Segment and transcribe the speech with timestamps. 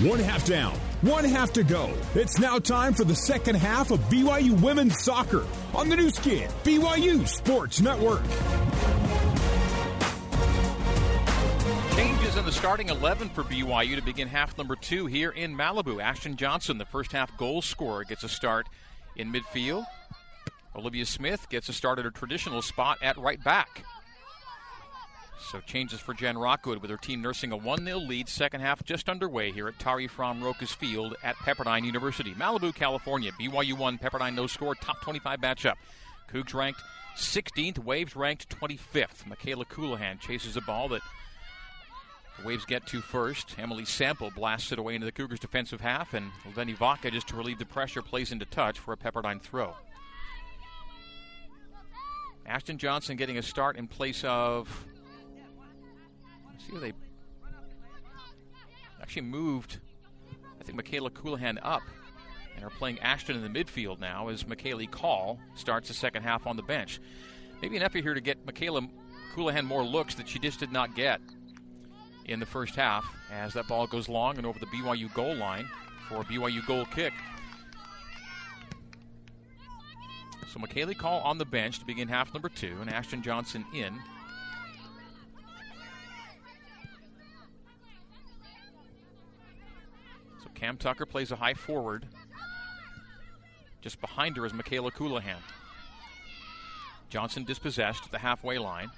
[0.00, 1.88] One half down, one half to go.
[2.16, 6.50] It's now time for the second half of BYU women's soccer on the new skin,
[6.64, 8.22] BYU Sports Network.
[11.94, 16.02] Changes in the starting 11 for BYU to begin half number two here in Malibu.
[16.02, 18.66] Ashton Johnson, the first half goal scorer, gets a start
[19.14, 19.84] in midfield.
[20.74, 23.84] Olivia Smith gets a start at her traditional spot at right back.
[25.38, 28.28] So changes for Jen Rockwood with her team nursing a 1 0 lead.
[28.28, 32.32] Second half just underway here at Tari Frahm Rokus Field at Pepperdine University.
[32.34, 33.32] Malibu, California.
[33.32, 35.74] BYU 1, Pepperdine no score, top 25 matchup.
[36.32, 36.80] Cougs ranked
[37.16, 39.26] 16th, Waves ranked 25th.
[39.26, 41.02] Michaela Colohan chases a ball that
[42.40, 43.54] the Waves get to first.
[43.58, 47.36] Emily Sample blasts it away into the Cougars' defensive half, and Laveni Vaca, just to
[47.36, 49.74] relieve the pressure, plays into touch for a Pepperdine throw.
[52.46, 54.86] Ashton Johnson getting a start in place of
[56.58, 56.92] See they
[59.00, 59.80] actually moved,
[60.60, 61.82] I think, Michaela Colohan up
[62.56, 66.46] and are playing Ashton in the midfield now as Michaela Call starts the second half
[66.46, 67.00] on the bench.
[67.60, 68.82] Maybe an effort here to get Michaela
[69.34, 71.20] Colohan more looks that she just did not get
[72.26, 75.68] in the first half as that ball goes long and over the BYU goal line
[76.08, 77.12] for a BYU goal kick.
[80.48, 83.98] So Michaela Call on the bench to begin half number two, and Ashton Johnson in
[90.64, 92.06] Cam Tucker plays a high forward.
[93.82, 95.36] Just behind her is Michaela Colohan.
[97.10, 98.90] Johnson dispossessed at the halfway line.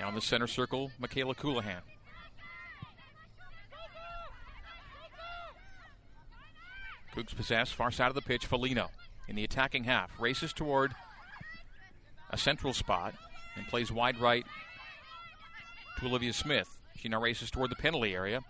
[0.00, 1.82] Now in the center circle, Michaela Colohan.
[7.14, 8.88] Cougs possess, far side of the pitch, Felino
[9.28, 10.18] in the attacking half.
[10.18, 10.94] Races toward
[12.30, 13.12] a central spot
[13.56, 14.46] and plays wide right
[15.98, 16.78] to Olivia Smith.
[16.96, 18.40] She now races toward the penalty area.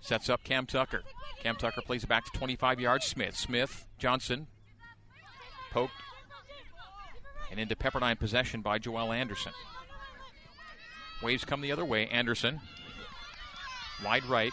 [0.00, 1.02] Sets up Cam Tucker.
[1.42, 3.04] Cam Tucker plays it back to 25 yards.
[3.06, 3.36] Smith.
[3.36, 4.46] Smith, Johnson,
[5.70, 5.92] poked
[7.50, 9.52] and into Pepperdine possession by Joelle Anderson.
[11.22, 12.06] Waves come the other way.
[12.06, 12.60] Anderson,
[14.04, 14.52] wide right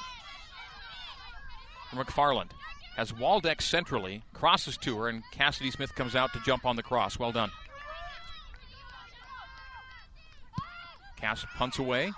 [1.92, 2.50] McFarland.
[2.96, 6.84] Has Waldeck centrally, crosses to her, and Cassidy Smith comes out to jump on the
[6.84, 7.20] cross.
[7.20, 7.52] Well done.
[11.20, 12.14] Cass punts away.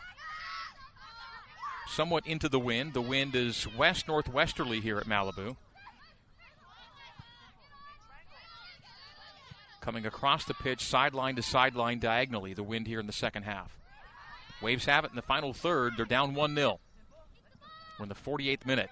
[1.88, 2.94] Somewhat into the wind.
[2.94, 5.56] The wind is west northwesterly here at Malibu.
[9.82, 13.78] Coming across the pitch, sideline to sideline diagonally, the wind here in the second half.
[14.62, 15.94] Waves have it in the final third.
[15.96, 16.80] They're down 1 0.
[17.98, 18.90] We're in the 48th minute.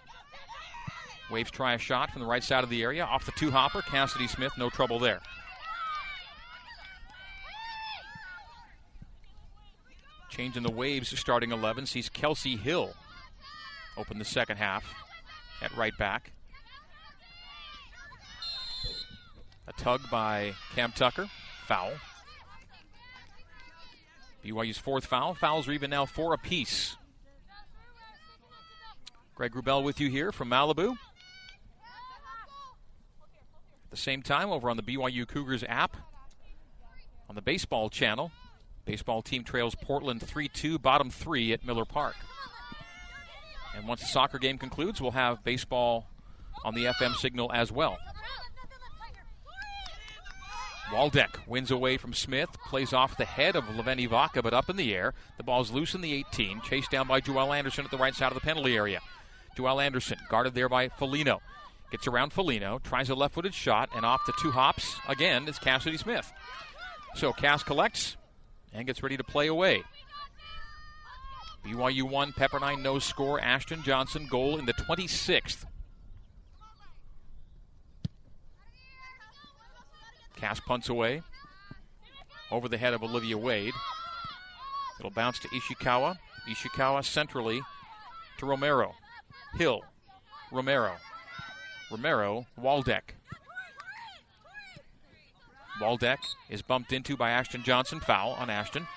[1.29, 3.03] Waves try a shot from the right side of the area.
[3.03, 3.81] Off the two hopper.
[3.81, 5.19] Cassidy Smith, no trouble there.
[10.29, 12.93] Change in the Waves starting 11 sees Kelsey Hill
[13.97, 14.85] open the second half
[15.61, 16.31] at right back.
[19.67, 21.27] A tug by Cam Tucker.
[21.65, 21.91] Foul.
[24.45, 25.33] BYU's fourth foul.
[25.33, 26.95] Fouls are even now four apiece.
[29.35, 30.91] Greg Wrubell with you here from Malibu.
[30.91, 30.97] At
[33.91, 35.97] the same time, over on the BYU Cougars app,
[37.29, 38.31] on the baseball channel,
[38.87, 42.15] Baseball team trails Portland 3 2, bottom three at Miller Park.
[43.75, 46.07] And once the soccer game concludes, we'll have baseball
[46.63, 47.97] on the FM signal as well.
[50.89, 54.77] Waldeck wins away from Smith, plays off the head of Laveni Vaca, but up in
[54.77, 55.13] the air.
[55.35, 58.31] The ball's loose in the 18, chased down by Joelle Anderson at the right side
[58.31, 59.01] of the penalty area.
[59.57, 61.39] Joelle Anderson, guarded there by Felino.
[61.91, 65.59] Gets around Felino, tries a left footed shot, and off the two hops again is
[65.59, 66.31] Cassidy Smith.
[67.15, 68.15] So Cass collects,
[68.73, 69.83] and gets ready to play away.
[71.65, 73.41] BYU 1, Pepperdine no score.
[73.41, 75.65] Ashton Johnson goal in the 26th.
[80.35, 81.21] Cass punts away
[82.51, 83.73] over the head of Olivia Wade.
[84.99, 86.17] It'll bounce to Ishikawa.
[86.47, 87.61] Ishikawa centrally
[88.37, 88.93] to Romero.
[89.57, 89.81] Hill.
[90.51, 90.93] Romero.
[91.91, 92.45] Romero.
[92.57, 93.15] Waldeck.
[95.79, 96.19] Waldeck
[96.49, 97.99] is bumped into by Ashton Johnson.
[97.99, 98.87] Foul on Ashton.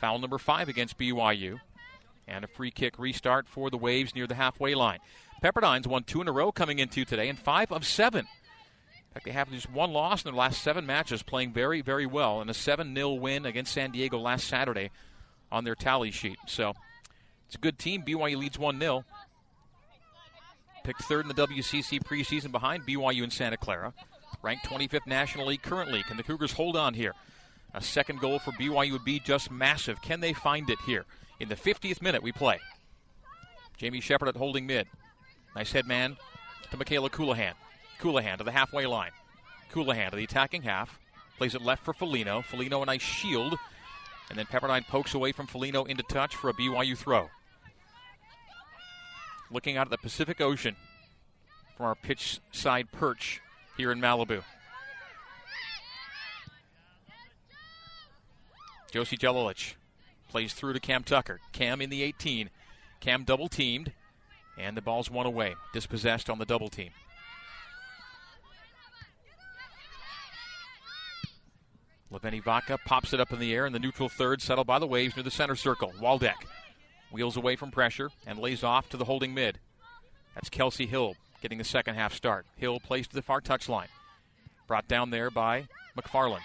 [0.00, 1.60] Foul number five against BYU.
[2.26, 4.98] And a free kick restart for the Waves near the halfway line.
[5.42, 8.20] Pepperdine's won two in a row coming into today and five of seven.
[8.20, 12.06] In fact, they have just one loss in their last seven matches, playing very, very
[12.06, 14.90] well, and a 7 0 win against San Diego last Saturday
[15.50, 16.38] on their tally sheet.
[16.46, 16.72] So
[17.46, 18.02] it's a good team.
[18.02, 19.04] BYU leads 1 0.
[20.84, 23.92] Picked third in the WCC preseason behind BYU and Santa Clara
[24.42, 26.02] ranked 25th nationally currently.
[26.02, 27.14] Can the Cougars hold on here?
[27.74, 30.02] A second goal for BYU would be just massive.
[30.02, 31.06] Can they find it here?
[31.40, 32.58] In the 50th minute, we play.
[33.78, 34.86] Jamie Shepard at holding mid.
[35.56, 36.16] Nice head man
[36.70, 37.54] to Michaela Colohan.
[37.98, 39.10] Colohan to the halfway line.
[39.72, 40.98] Colohan to the attacking half.
[41.38, 42.44] Plays it left for Felino.
[42.44, 43.56] Felino a nice shield.
[44.28, 47.30] And then Pepperdine pokes away from Felino into touch for a BYU throw.
[49.50, 50.76] Looking out at the Pacific Ocean
[51.76, 53.40] from our pitch side perch
[53.76, 54.42] here in Malibu.
[58.90, 59.74] Josie Jelilich
[60.28, 61.40] plays through to Cam Tucker.
[61.52, 62.50] Cam in the 18.
[63.00, 63.92] Cam double teamed,
[64.58, 65.54] and the ball's one away.
[65.72, 66.90] Dispossessed on the double team.
[72.12, 74.86] Leveni Vaca pops it up in the air in the neutral third, settled by the
[74.86, 75.92] waves near the center circle.
[75.98, 76.46] Waldeck
[77.10, 79.58] wheels away from pressure and lays off to the holding mid.
[80.34, 82.46] That's Kelsey Hill getting the second half start.
[82.56, 83.88] Hill plays to the far touchline.
[84.66, 85.66] Brought down there by
[85.98, 86.40] McFarland.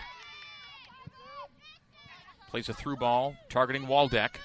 [2.50, 4.40] Plays a through ball, targeting Waldeck.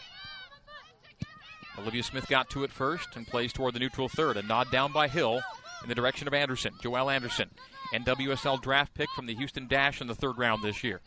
[1.78, 4.36] Olivia Smith got to it first and plays toward the neutral third.
[4.36, 5.40] A nod down by Hill
[5.82, 6.74] in the direction of Anderson.
[6.82, 7.48] Joelle Anderson,
[7.94, 11.00] NWSL draft pick from the Houston Dash in the third round this year.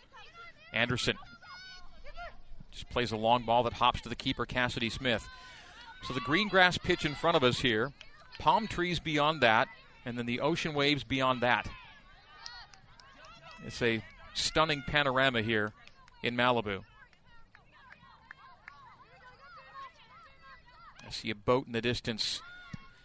[0.73, 1.15] Anderson
[2.71, 5.27] just plays a long ball that hops to the keeper, Cassidy Smith.
[6.03, 7.93] So the green grass pitch in front of us here,
[8.39, 9.67] palm trees beyond that,
[10.05, 11.67] and then the ocean waves beyond that.
[13.65, 14.03] It's a
[14.33, 15.73] stunning panorama here
[16.21, 16.83] in Malibu.
[21.05, 22.41] I see a boat in the distance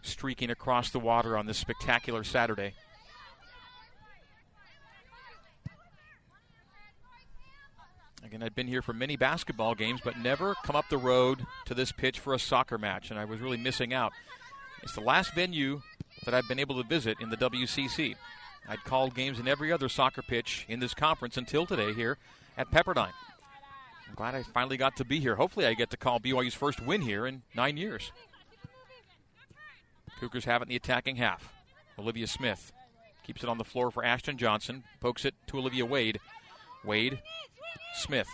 [0.03, 2.75] streaking across the water on this spectacular Saturday.
[8.25, 11.75] Again, I'd been here for many basketball games, but never come up the road to
[11.75, 14.13] this pitch for a soccer match, and I was really missing out.
[14.83, 15.83] It's the last venue
[16.25, 18.17] that I've been able to visit in the WCC.
[18.69, 22.19] I'd called games in every other soccer pitch in this conference until today here
[22.57, 23.13] at Pepperdine.
[24.09, 25.37] I'm glad I finally got to be here.
[25.37, 28.13] Hopefully, I get to call BYU's first win here in nine years.
[30.19, 31.53] Cougars have it in the attacking half.
[31.99, 32.73] Olivia Smith
[33.25, 36.19] keeps it on the floor for Ashton Johnson, pokes it to Olivia Wade.
[36.85, 37.21] Wade
[37.95, 38.29] Smith.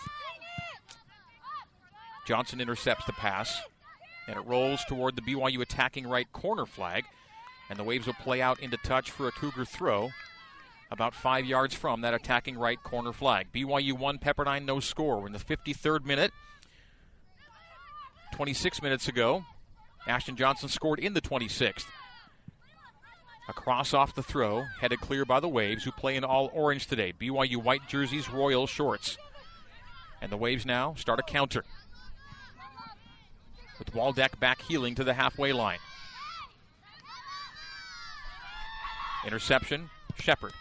[2.27, 3.61] Johnson intercepts the pass,
[4.27, 7.05] and it rolls toward the BYU attacking right corner flag.
[7.69, 10.11] And the Waves will play out into touch for a Cougar throw
[10.91, 13.49] about five yards from that attacking right corner flag.
[13.53, 15.21] BYU 1, Pepperdine no score.
[15.21, 16.33] We're in the 53rd minute.
[18.35, 19.45] 26 minutes ago,
[20.07, 21.87] Ashton Johnson scored in the 26th.
[23.49, 26.87] A cross off the throw, headed clear by the Waves, who play in all orange
[26.87, 27.13] today.
[27.19, 29.17] BYU white jerseys, royal shorts.
[30.21, 31.65] And the Waves now start a counter.
[33.79, 35.79] With Waldeck back heeling to the halfway line.
[39.27, 40.53] Interception, Shepard.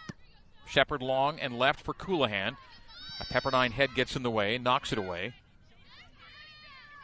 [0.66, 2.56] Shepard long and left for Colohan.
[3.20, 5.32] A Pepperdine head gets in the way, knocks it away.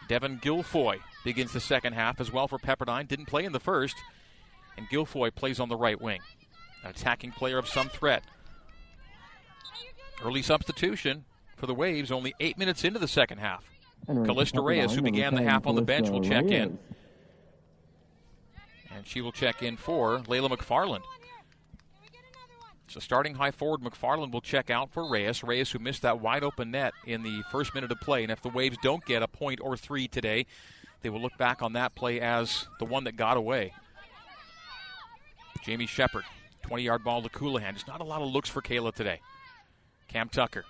[0.08, 3.08] Devin Guilfoy begins the second half as well for Pepperdine.
[3.08, 3.96] Didn't play in the first.
[4.76, 6.20] And Guilfoy plays on the right wing.
[6.82, 8.24] An attacking player of some threat.
[10.22, 11.24] Early substitution
[11.56, 13.64] for the Waves, only eight minutes into the second half.
[14.06, 16.78] Callista Reyes, who began the half on the bench, will check in.
[18.94, 21.02] And she will check in for Layla McFarland.
[22.88, 25.42] So starting high forward, McFarland will check out for Reyes.
[25.42, 28.22] Reyes, who missed that wide open net in the first minute of play.
[28.22, 30.46] And if the Waves don't get a point or three today,
[31.00, 33.72] they will look back on that play as the one that got away.
[35.64, 36.24] Jamie Shepard,
[36.62, 37.72] 20 yard ball to Colohan.
[37.72, 39.20] Just not a lot of looks for Kayla today.
[40.08, 40.64] Cam Tucker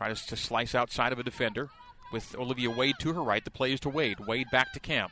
[0.00, 1.68] Tries to slice outside of a defender
[2.12, 3.44] with Olivia Wade to her right.
[3.44, 4.20] The play is to Wade.
[4.20, 5.08] Wade back to Cam.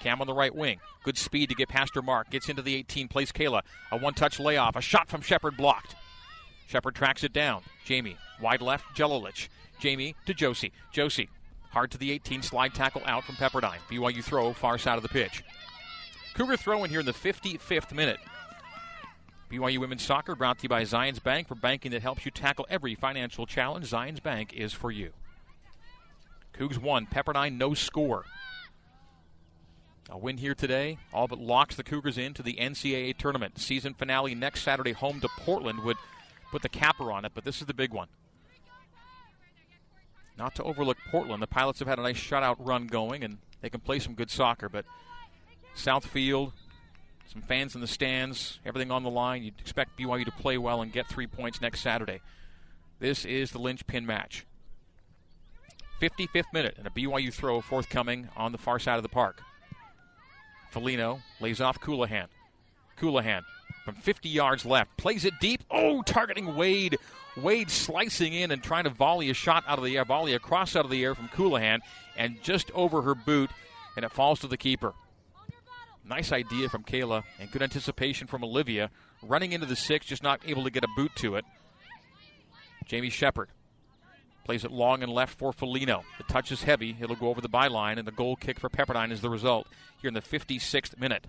[0.00, 0.80] Cam on the right wing.
[1.04, 2.30] Good speed to get past her mark.
[2.30, 3.08] Gets into the 18.
[3.08, 3.62] Plays Kayla.
[3.92, 4.76] A one touch layoff.
[4.76, 5.94] A shot from Shepard blocked.
[6.66, 7.62] Shepard tracks it down.
[7.84, 8.16] Jamie.
[8.40, 8.84] Wide left.
[8.96, 9.48] Jelilich.
[9.78, 10.72] Jamie to Josie.
[10.92, 11.28] Josie.
[11.70, 12.42] Hard to the 18.
[12.42, 13.78] Slide tackle out from Pepperdine.
[13.90, 15.44] BYU throw far side of the pitch.
[16.34, 18.18] Cougar throw in here in the 55th minute.
[19.50, 22.66] BYU Women's Soccer brought to you by Zions Bank for banking that helps you tackle
[22.70, 23.90] every financial challenge.
[23.90, 25.12] Zions Bank is for you.
[26.52, 27.06] Cougs won.
[27.06, 28.24] Pepperdine no score.
[30.10, 33.58] A win here today all but locks the Cougars into the NCAA tournament.
[33.58, 35.96] Season finale next Saturday home to Portland would
[36.50, 38.08] put the capper on it, but this is the big one.
[40.36, 41.42] Not to overlook Portland.
[41.42, 44.30] The Pilots have had a nice shutout run going, and they can play some good
[44.30, 44.84] soccer, but
[45.76, 46.52] Southfield,
[47.32, 49.44] some fans in the stands, everything on the line.
[49.44, 52.20] You'd expect BYU to play well and get three points next Saturday.
[52.98, 54.46] This is the linchpin match.
[56.00, 59.42] 55th minute and a BYU throw forthcoming on the far side of the park.
[60.72, 62.26] Felino lays off Colohan.
[62.98, 63.42] Colohan
[63.84, 65.62] from 50 yards left plays it deep.
[65.70, 66.96] Oh, targeting Wade.
[67.36, 70.38] Wade slicing in and trying to volley a shot out of the air, volley a
[70.38, 71.80] cross out of the air from Colohan,
[72.16, 73.50] and just over her boot,
[73.96, 74.94] and it falls to the keeper.
[76.04, 78.90] Nice idea from Kayla, and good anticipation from Olivia.
[79.22, 81.44] Running into the six, just not able to get a boot to it.
[82.86, 83.48] Jamie Shepard
[84.44, 86.02] plays it long and left for Felino.
[86.18, 86.96] The touch is heavy.
[87.00, 89.66] It'll go over the byline, and the goal kick for Pepperdine is the result
[90.00, 91.26] here in the 56th minute.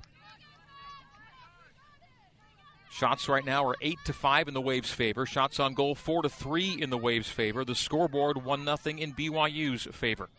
[2.92, 5.26] Shots right now are eight to five in the Waves' favor.
[5.26, 7.64] Shots on goal four to three in the Waves' favor.
[7.64, 10.30] The scoreboard one nothing in BYU's favor.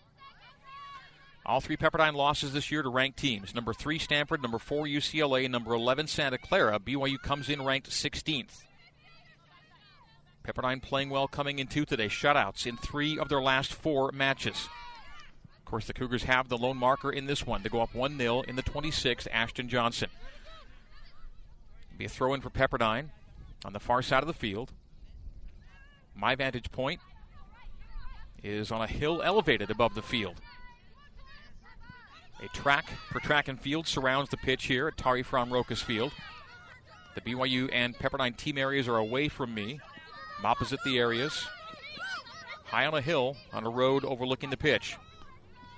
[1.45, 3.55] All three Pepperdine losses this year to ranked teams.
[3.55, 6.79] Number three Stanford, number four UCLA, number eleven Santa Clara.
[6.79, 8.63] BYU comes in ranked 16th.
[10.45, 12.09] Pepperdine playing well coming into today.
[12.09, 14.69] Shutouts in three of their last four matches.
[15.59, 18.19] Of course, the Cougars have the lone marker in this one to go up 1
[18.19, 19.27] 0 in the 26th.
[19.33, 20.11] Ashton Johnson.
[21.97, 23.11] Be a throw in for Pepperdine
[23.65, 24.73] on the far side of the field.
[26.15, 27.01] My vantage point
[28.43, 30.41] is on a hill elevated above the field.
[32.43, 36.13] A track for track and field surrounds the pitch here at Tari Frahm Rokus Field.
[37.15, 39.81] The BYU and Pepperdine team areas are away from me.
[40.45, 41.47] Opposite the areas.
[42.65, 44.97] High on a hill on a road overlooking the pitch.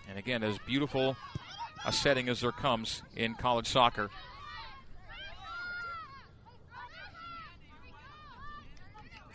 [0.08, 1.16] And again, as beautiful
[1.84, 4.10] a setting as there comes in college soccer.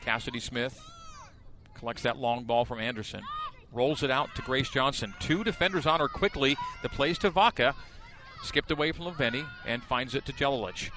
[0.01, 0.79] Cassidy Smith
[1.75, 3.21] collects that long ball from Anderson.
[3.71, 5.13] Rolls it out to Grace Johnson.
[5.19, 6.57] Two defenders on her quickly.
[6.81, 7.75] The plays to Vaca.
[8.41, 10.89] Skipped away from Laveni and finds it to Jelilich.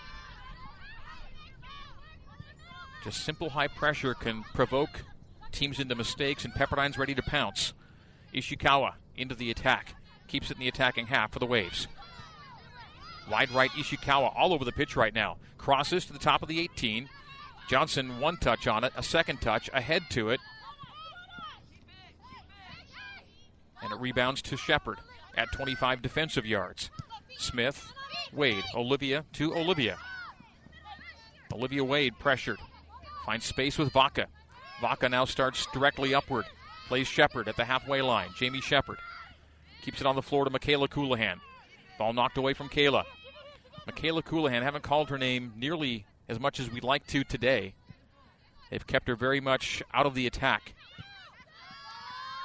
[3.04, 5.02] Just simple high pressure can provoke
[5.50, 7.74] teams into mistakes, and Pepperdine's ready to pounce.
[8.34, 9.94] Ishikawa into the attack.
[10.28, 11.88] Keeps it in the attacking half for the Waves.
[13.30, 15.36] Wide right Ishikawa all over the pitch right now.
[15.58, 17.08] Crosses to the top of the 18.
[17.68, 20.40] Johnson one touch on it, a second touch, ahead to it.
[23.82, 24.98] And it rebounds to Shepard
[25.36, 26.90] at 25 defensive yards.
[27.38, 27.92] Smith,
[28.32, 29.98] Wade, Olivia to Olivia.
[31.52, 32.58] Olivia Wade pressured.
[33.24, 34.26] Finds space with Vaca.
[34.80, 36.44] Vaca now starts directly upward.
[36.88, 38.28] Plays Shepard at the halfway line.
[38.36, 38.98] Jamie Shepard
[39.82, 41.40] keeps it on the floor to Michaela Colohan.
[41.98, 43.04] Ball knocked away from Kayla.
[43.86, 47.74] Michaela Colohan, haven't called her name nearly as much as we'd like to today.
[48.70, 50.74] They've kept her very much out of the attack.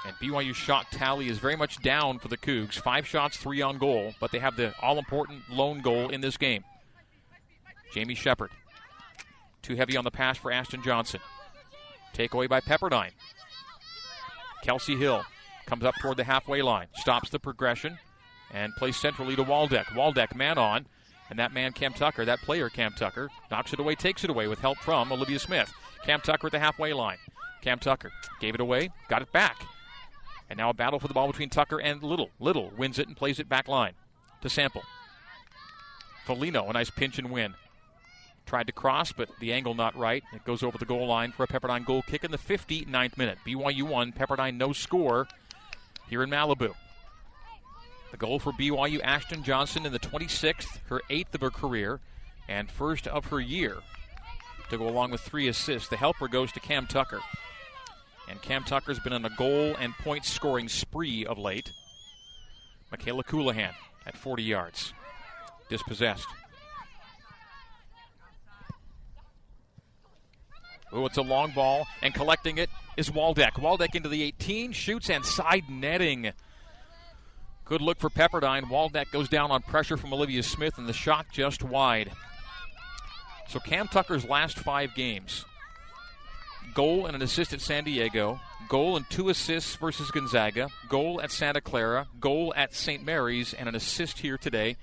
[0.05, 2.75] And BYU shot tally is very much down for the Cougs.
[2.75, 6.37] Five shots, three on goal, but they have the all important lone goal in this
[6.37, 6.63] game.
[7.93, 8.51] Jamie Shepard.
[9.61, 11.19] Too heavy on the pass for Ashton Johnson.
[12.13, 13.11] Takeaway by Pepperdine.
[14.63, 15.23] Kelsey Hill
[15.65, 17.97] comes up toward the halfway line, stops the progression,
[18.51, 19.87] and plays centrally to Waldeck.
[19.87, 20.87] Waldeck man on,
[21.29, 24.47] and that man, Cam Tucker, that player, Cam Tucker, knocks it away, takes it away
[24.47, 25.71] with help from Olivia Smith.
[26.03, 27.17] Cam Tucker at the halfway line.
[27.61, 29.61] Cam Tucker gave it away, got it back.
[30.49, 32.29] And now a battle for the ball between Tucker and Little.
[32.39, 33.93] Little wins it and plays it back line
[34.41, 34.83] to Sample.
[36.25, 37.55] Felino, a nice pinch and win.
[38.47, 40.23] Tried to cross, but the angle not right.
[40.33, 43.37] It goes over the goal line for a Pepperdine goal kick in the 59th minute.
[43.45, 45.27] BYU 1, Pepperdine no score
[46.09, 46.73] here in Malibu.
[48.11, 51.99] The goal for BYU, Ashton Johnson in the 26th, her eighth of her career,
[52.47, 53.77] and first of her year
[54.69, 55.89] to go along with three assists.
[55.89, 57.19] The helper goes to Cam Tucker.
[58.29, 61.71] And Cam Tucker's been on a goal and point scoring spree of late.
[62.91, 63.73] Michaela Colohan
[64.05, 64.93] at 40 yards.
[65.69, 66.27] Dispossessed.
[70.91, 73.53] Oh, it's a long ball, and collecting it is Waldeck.
[73.53, 76.31] Waldeck into the 18, shoots and side netting.
[77.65, 78.69] Good look for Pepperdine.
[78.69, 82.11] Waldeck goes down on pressure from Olivia Smith, and the shot just wide.
[83.49, 85.45] So Cam Tucker's last five games
[86.73, 88.39] goal and an assist at San Diego,
[88.69, 93.03] goal and two assists versus Gonzaga, goal at Santa Clara, goal at St.
[93.03, 94.77] Mary's, and an assist here today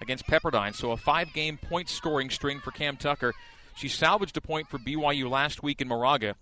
[0.00, 0.74] against Pepperdine.
[0.74, 3.32] So a five game point scoring string for Cam Tucker.
[3.80, 6.34] She salvaged a point for BYU last week in Moraga,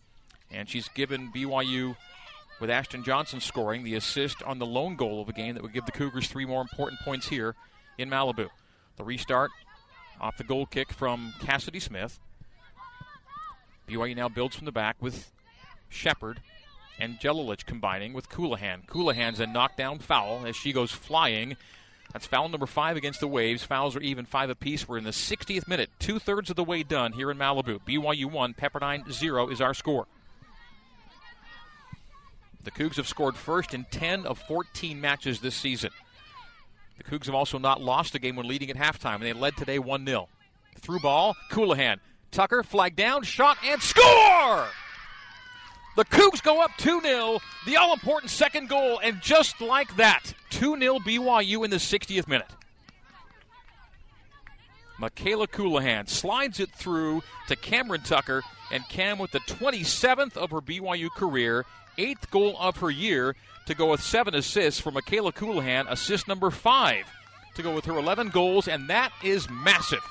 [0.51, 1.95] and she's given BYU,
[2.61, 5.73] with Ashton Johnson scoring, the assist on the lone goal of a game that would
[5.73, 7.55] give the Cougars three more important points here
[7.97, 8.49] in Malibu.
[8.97, 9.53] The restart
[10.21, 12.19] off the goal kick from Cassidy Smith.
[13.89, 15.31] BYU now builds from the back with
[15.89, 16.43] Shepard
[16.99, 18.85] and Jelilich combining with Colohan.
[18.89, 21.57] Colohan's a knockdown foul as she goes flying.
[22.13, 23.65] That's foul number five against the Waves.
[23.65, 24.89] Fouls are even five apiece.
[24.89, 27.81] We're in the 60th minute, two thirds of the way done here in Malibu.
[27.87, 30.07] BYU 1, Pepperdine 0 is our score.
[32.65, 35.91] The Cougs have scored first in 10 of 14 matches this season.
[36.97, 39.57] The Cougs have also not lost a game when leading at halftime, and they led
[39.57, 40.29] today 1 0.
[40.79, 41.99] Through ball, Colohan.
[42.31, 44.69] Tucker, flag down, shot, and score!
[45.99, 50.33] The Cougs go up 2 0, the all important second goal, and just like that,
[50.51, 52.47] 2 0 BYU in the 60th minute.
[55.01, 60.61] Michaela Colohan slides it through to Cameron Tucker, and Cam with the 27th of her
[60.61, 61.65] BYU career,
[61.99, 63.35] eighth goal of her year,
[63.67, 67.07] to go with seven assists for Michaela Colohan, assist number five
[67.57, 70.07] to go with her 11 goals, and that is massive.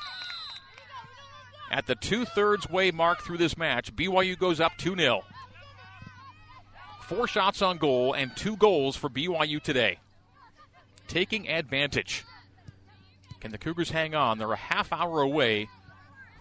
[1.72, 5.24] At the two thirds way mark through this match, BYU goes up 2 0.
[7.08, 10.00] Four shots on goal and two goals for BYU today.
[11.08, 12.26] Taking advantage.
[13.40, 14.38] Can the Cougars hang on?
[14.38, 15.70] They're a half hour away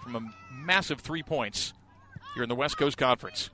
[0.03, 0.21] from a
[0.53, 1.73] massive three points
[2.35, 3.51] here in the West Coast Conference.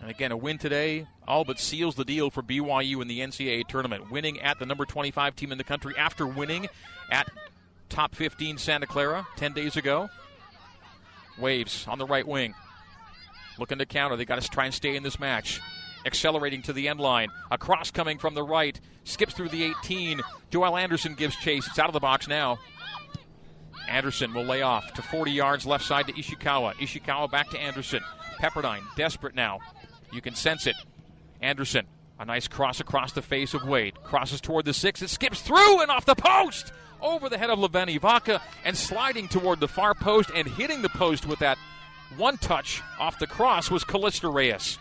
[0.00, 3.66] And again, a win today all but seals the deal for BYU in the NCAA
[3.66, 6.68] tournament, winning at the number 25 team in the country after winning
[7.10, 7.28] at
[7.88, 10.08] top 15 Santa Clara 10 days ago.
[11.40, 12.54] Waves on the right wing.
[13.58, 14.16] Looking to counter.
[14.16, 15.60] They got to try and stay in this match.
[16.06, 17.30] Accelerating to the end line.
[17.50, 18.80] A cross coming from the right.
[19.04, 20.20] Skips through the 18.
[20.50, 21.66] Joelle Anderson gives chase.
[21.66, 22.58] It's out of the box now.
[23.88, 26.74] Anderson will lay off to 40 yards left side to Ishikawa.
[26.74, 28.02] Ishikawa back to Anderson.
[28.40, 29.58] Pepperdine desperate now.
[30.12, 30.76] You can sense it.
[31.40, 31.86] Anderson,
[32.18, 33.94] a nice cross across the face of Wade.
[34.02, 35.02] Crosses toward the six.
[35.02, 39.28] It skips through and off the post over the head of Laveni Vaca and sliding
[39.28, 41.58] toward the far post and hitting the post with that
[42.16, 44.78] one touch off the cross was Callista Reyes.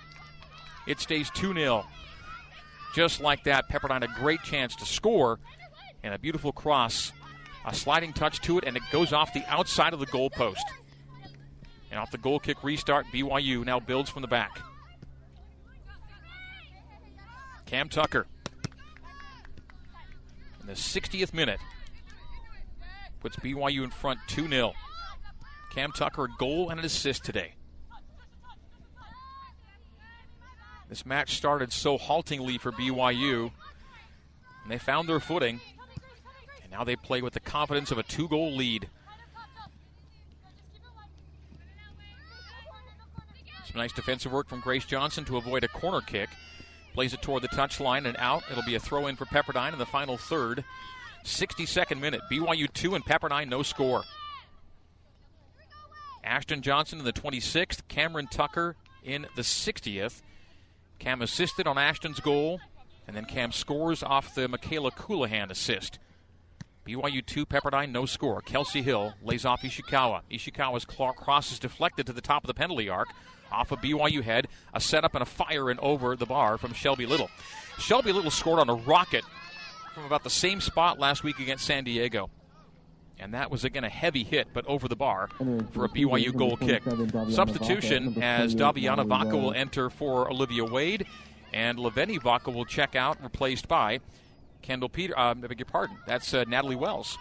[0.87, 1.85] It stays 2 0.
[2.95, 5.39] Just like that, Pepperdine a great chance to score
[6.03, 7.11] and a beautiful cross.
[7.65, 10.63] A sliding touch to it, and it goes off the outside of the goal post.
[11.91, 14.61] And off the goal kick restart, BYU now builds from the back.
[17.65, 18.25] Cam Tucker
[20.61, 21.59] in the 60th minute
[23.19, 24.73] puts BYU in front 2 0.
[25.73, 27.53] Cam Tucker, a goal and an assist today.
[30.89, 33.51] This match started so haltingly for BYU,
[34.63, 35.59] and they found their footing,
[36.63, 38.89] and now they play with the confidence of a two goal lead.
[43.65, 46.29] Some nice defensive work from Grace Johnson to avoid a corner kick.
[46.93, 48.43] Plays it toward the touchline and out.
[48.49, 50.63] It'll be a throw in for Pepperdine in the final third.
[51.25, 52.21] 62nd minute.
[52.31, 54.03] BYU 2 and Pepperdine no score.
[56.23, 57.87] Ashton Johnson in the 26th.
[57.87, 60.21] Cameron Tucker in the 60th.
[60.99, 62.59] Cam assisted on Ashton's goal,
[63.07, 65.99] and then Cam scores off the Michaela Colohan assist.
[66.85, 68.41] BYU 2, Pepperdine, no score.
[68.41, 70.21] Kelsey Hill lays off Ishikawa.
[70.31, 73.09] Ishikawa's cross is deflected to the top of the penalty arc
[73.51, 74.47] off of BYU head.
[74.73, 77.29] A setup and a fire and over the bar from Shelby Little.
[77.77, 79.25] Shelby Little scored on a rocket
[79.93, 82.29] from about the same spot last week against San Diego.
[83.19, 85.27] And that was again a heavy hit, but over the bar
[85.71, 86.83] for a BYU goal kick.
[87.31, 91.05] Substitution as Daviana Vaca will enter for Olivia Wade,
[91.53, 93.99] and Laveni Vaca will check out, replaced by
[94.61, 95.17] Kendall Peter.
[95.17, 95.97] Uh, I beg your pardon.
[96.05, 97.17] That's uh, Natalie Wells.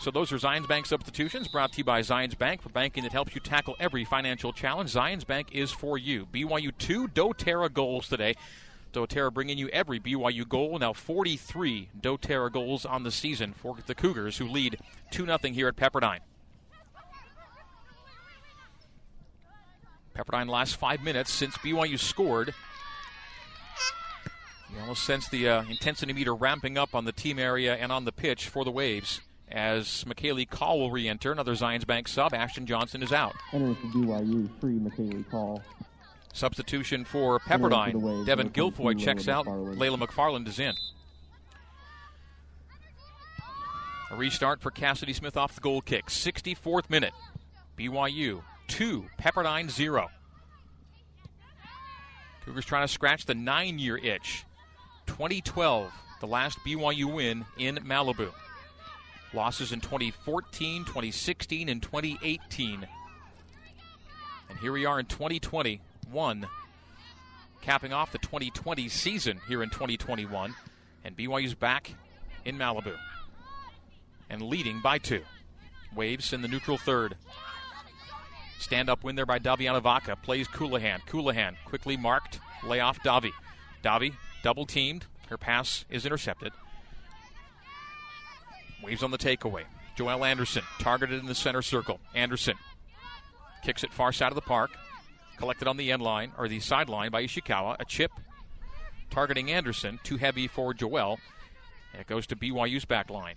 [0.00, 3.12] So those are Zions Bank substitutions brought to you by Zions Bank for banking that
[3.12, 4.92] helps you tackle every financial challenge.
[4.92, 6.26] Zions Bank is for you.
[6.32, 8.36] BYU two doTERRA goals today.
[8.92, 10.78] doTERRA bringing you every BYU goal.
[10.78, 14.78] Now 43 doTERRA goals on the season for the Cougars, who lead
[15.10, 16.20] 2 0 here at Pepperdine.
[20.16, 22.54] Pepperdine last five minutes since BYU scored.
[24.72, 28.04] You almost sense the uh, intensity meter ramping up on the team area and on
[28.04, 29.20] the pitch for the Waves
[29.50, 31.32] as McKaylee Call will re enter.
[31.32, 32.34] Another Zions Bank sub.
[32.34, 33.34] Ashton Johnson is out.
[33.52, 35.62] Entering for BYU, free McKaylee Call.
[36.38, 38.24] Substitution for Pepperdine.
[38.24, 39.46] Devin Guilfoyle checks out.
[39.46, 40.74] Layla McFarland is in.
[44.10, 46.06] A restart for Cassidy Smith off the goal kick.
[46.06, 47.12] 64th minute.
[47.76, 50.08] BYU 2, Pepperdine 0.
[52.44, 54.44] Cougars trying to scratch the nine year itch.
[55.06, 58.32] 2012, the last BYU win in Malibu.
[59.34, 62.86] Losses in 2014, 2016, and 2018.
[64.48, 65.06] And here we are in
[66.08, 66.48] 2021,
[67.60, 70.54] capping off the 2020 season here in 2021.
[71.04, 71.94] And BYU's back
[72.44, 72.96] in Malibu
[74.30, 75.22] and leading by two.
[75.94, 77.16] Waves in the neutral third.
[78.58, 80.16] Stand up win there by Daviana Vaca.
[80.16, 81.00] Plays Colohan.
[81.06, 82.40] Colohan quickly marked.
[82.64, 83.30] Layoff Davi.
[83.84, 85.06] Davi double teamed.
[85.28, 86.52] Her pass is intercepted.
[88.82, 89.64] Waves on the takeaway.
[89.96, 92.00] Joelle Anderson targeted in the center circle.
[92.14, 92.56] Anderson
[93.62, 94.70] kicks it far side of the park.
[95.38, 97.76] Collected on the end line, or the sideline by Ishikawa.
[97.78, 98.10] A chip
[99.10, 100.00] targeting Anderson.
[100.02, 100.72] Too heavy for.
[100.72, 103.36] And it goes to BYU's back line.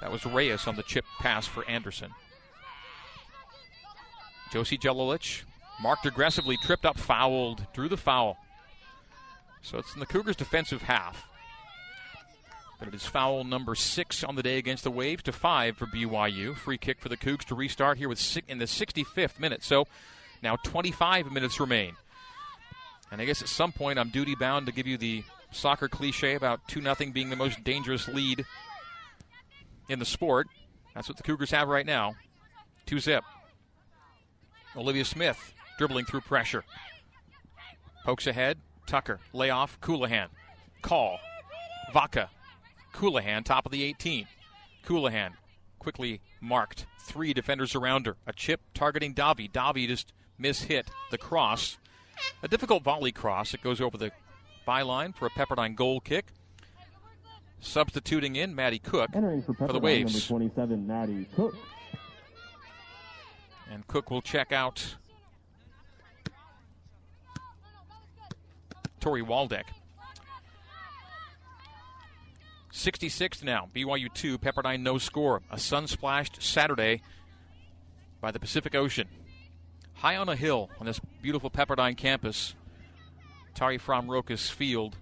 [0.00, 2.10] That was Reyes on the chip pass for Anderson.
[4.52, 5.42] Josie Jelilich
[5.82, 8.38] Marked aggressively, tripped up, fouled, drew the foul.
[9.62, 11.26] So it's in the Cougars' defensive half.
[12.82, 15.86] But it is foul number six on the day against the Waves to five for
[15.86, 16.56] BYU.
[16.56, 19.62] Free kick for the Cougs to restart here with six, in the 65th minute.
[19.62, 19.86] So
[20.42, 21.94] now 25 minutes remain.
[23.12, 26.34] And I guess at some point I'm duty bound to give you the soccer cliche
[26.34, 28.44] about 2 0 being the most dangerous lead
[29.88, 30.48] in the sport.
[30.92, 32.16] That's what the Cougars have right now.
[32.86, 33.22] 2 zip.
[34.74, 36.64] Olivia Smith dribbling through pressure.
[38.04, 38.58] Pokes ahead.
[38.88, 39.20] Tucker.
[39.32, 39.80] Layoff.
[39.80, 40.30] Colohan.
[40.82, 41.20] Call.
[41.92, 42.28] Vaca.
[42.92, 44.26] Colohan, top of the 18.
[44.84, 45.32] Colohan
[45.78, 46.86] quickly marked.
[47.00, 48.16] Three defenders around her.
[48.26, 49.50] A chip targeting Davi.
[49.50, 51.78] Davi just mishit the cross.
[52.42, 53.54] A difficult volley cross.
[53.54, 54.12] It goes over the
[54.66, 56.26] byline for a Pepperdine goal kick.
[57.60, 60.12] Substituting in Maddie Cook for, for the Waves.
[60.12, 61.56] Number 27, Maddie Cook.
[63.70, 64.96] And Cook will check out
[69.00, 69.64] Tori Waldeck.
[72.72, 73.68] 66 now.
[73.74, 75.42] BYU 2, Pepperdine no score.
[75.50, 77.02] A sun splashed Saturday
[78.20, 79.08] by the Pacific Ocean.
[79.94, 82.54] High on a hill on this beautiful Pepperdine campus,
[83.54, 84.96] Tari Frahm Rokus Field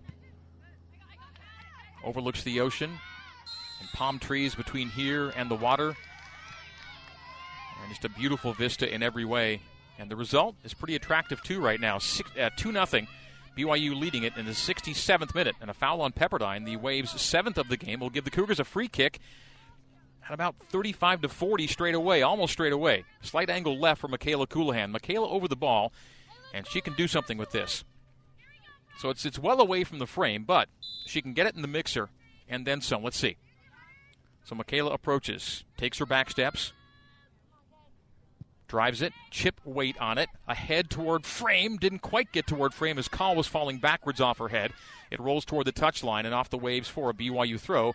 [2.05, 2.91] overlooks the ocean
[3.79, 5.89] and palm trees between here and the water.
[5.89, 5.97] And
[7.89, 9.63] just a beautiful vista in every way.
[9.99, 11.99] And the result is pretty attractive too right now.
[11.99, 13.07] Six, uh, 2 0.
[13.57, 15.57] BYU leading it in the 67th minute.
[15.61, 18.61] And a foul on Pepperdine, the Waves' seventh of the game, will give the Cougars
[18.61, 19.21] a free kick
[20.27, 23.05] at about 35 to 40 straight away, almost straight away.
[23.23, 24.91] Slight angle left for Michaela Colohan.
[24.91, 25.93] Michaela over the ball,
[26.55, 27.85] and she can do something with this.
[28.99, 30.69] So it's it's well away from the frame, but
[31.07, 32.11] she can get it in the mixer
[32.49, 33.03] and then some.
[33.03, 33.37] Let's see.
[34.45, 36.73] So Michaela approaches, takes her back steps,
[38.71, 43.09] drives it, chip weight on it, ahead toward frame, didn't quite get toward frame as
[43.09, 44.73] Call was falling backwards off her head.
[45.11, 47.95] It rolls toward the touchline and off the waves for a BYU throw.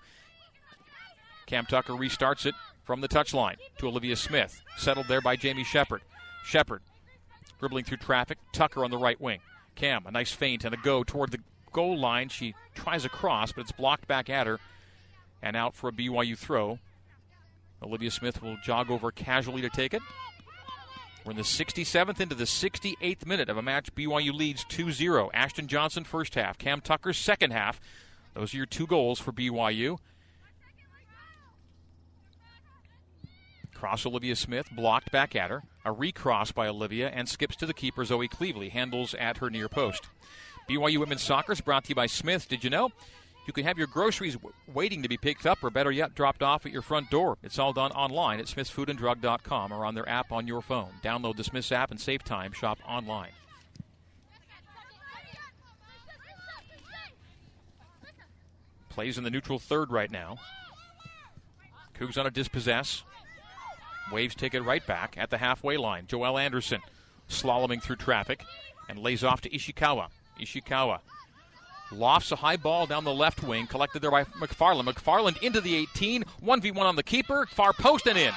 [1.46, 6.02] Cam Tucker restarts it from the touchline to Olivia Smith, settled there by Jamie Shepard.
[6.44, 6.82] Shepard
[7.58, 9.40] dribbling through traffic, Tucker on the right wing.
[9.76, 11.40] Cam, a nice feint and a go toward the
[11.72, 12.28] goal line.
[12.28, 14.60] She tries a cross, but it's blocked back at her
[15.42, 16.80] and out for a BYU throw.
[17.82, 20.02] Olivia Smith will jog over casually to take it.
[21.26, 23.94] We're in the 67th into the 68th minute of a match.
[23.96, 25.32] BYU leads 2 0.
[25.34, 26.60] Ashton Johnson, first half.
[26.60, 27.82] Cam Tucker, second half.
[28.36, 29.98] Those are your two goals for BYU.
[33.74, 35.64] Cross Olivia Smith, blocked back at her.
[35.84, 38.70] A recross by Olivia and skips to the keeper, Zoe Cleveley.
[38.70, 40.08] Handles at her near post.
[40.70, 42.48] BYU Women's Soccer is brought to you by Smith.
[42.48, 42.92] Did you know?
[43.46, 46.42] You can have your groceries w- waiting to be picked up, or better yet, dropped
[46.42, 47.38] off at your front door.
[47.44, 50.90] It's all done online at smithsfoodanddrug.com or on their app on your phone.
[51.04, 52.54] Download the Smiths app and save time.
[52.54, 53.32] Shop online.
[58.90, 60.38] Plays in the neutral third right now.
[62.00, 63.04] Cougs on a dispossess.
[64.12, 66.06] Waves take it right back at the halfway line.
[66.06, 66.80] Joelle Anderson
[67.30, 68.44] slaloming through traffic
[68.88, 70.08] and lays off to Ishikawa.
[70.40, 71.00] Ishikawa
[71.98, 74.86] lofts a high ball down the left wing, collected there by McFarland.
[74.86, 78.34] McFarland into the 18, 1v1 on the keeper, far post and in.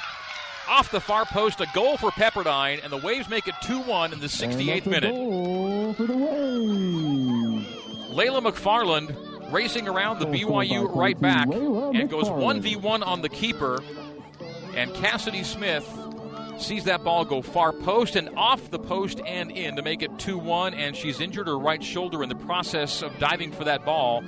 [0.67, 4.13] Off the far post, a goal for Pepperdine, and the Waves make it 2 1
[4.13, 5.11] in the 68th And that's minute.
[5.15, 7.65] Goal for the Waves.
[8.11, 13.21] Layla McFarland racing around the Goal scored by BYU right back and goes 1v1 on
[13.21, 13.79] the keeper.
[14.75, 15.87] And Cassidy Smith
[16.61, 20.17] sees that ball go far post and off the post and in to make it
[20.19, 20.73] 2 1.
[20.73, 24.23] And she's injured her right shoulder in the process of diving for that ball.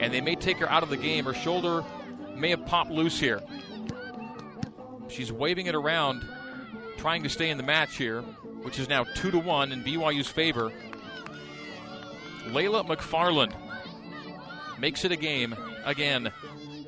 [0.00, 1.24] And they may take her out of the game.
[1.24, 1.84] Her shoulder
[2.34, 3.40] may have popped loose here.
[5.08, 6.26] She's waving it around,
[6.96, 8.22] trying to stay in the match here,
[8.62, 10.72] which is now 2 to 1 in BYU's favor.
[12.46, 13.52] Layla McFarland
[14.78, 16.32] makes it a game again.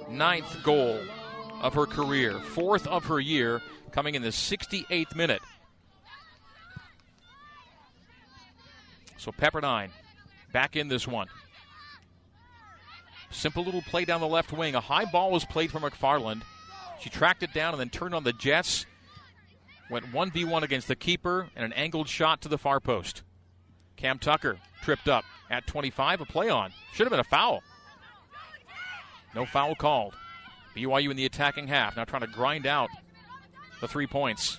[0.08, 1.00] Ninth goal
[1.62, 3.62] of her career, fourth of her year,
[3.94, 5.40] coming in the 68th minute.
[9.16, 9.90] So Pepperdine
[10.52, 11.28] back in this one.
[13.30, 14.74] Simple little play down the left wing.
[14.74, 16.42] A high ball was played for McFarland.
[17.00, 18.84] She tracked it down and then turned on the Jets.
[19.90, 23.22] Went 1v1 against the keeper and an angled shot to the far post.
[23.96, 26.20] Cam Tucker tripped up at 25.
[26.20, 26.72] A play on.
[26.94, 27.62] Should have been a foul.
[29.36, 30.16] No foul called.
[30.74, 32.90] BYU in the attacking half, now trying to grind out
[33.84, 34.58] the three points.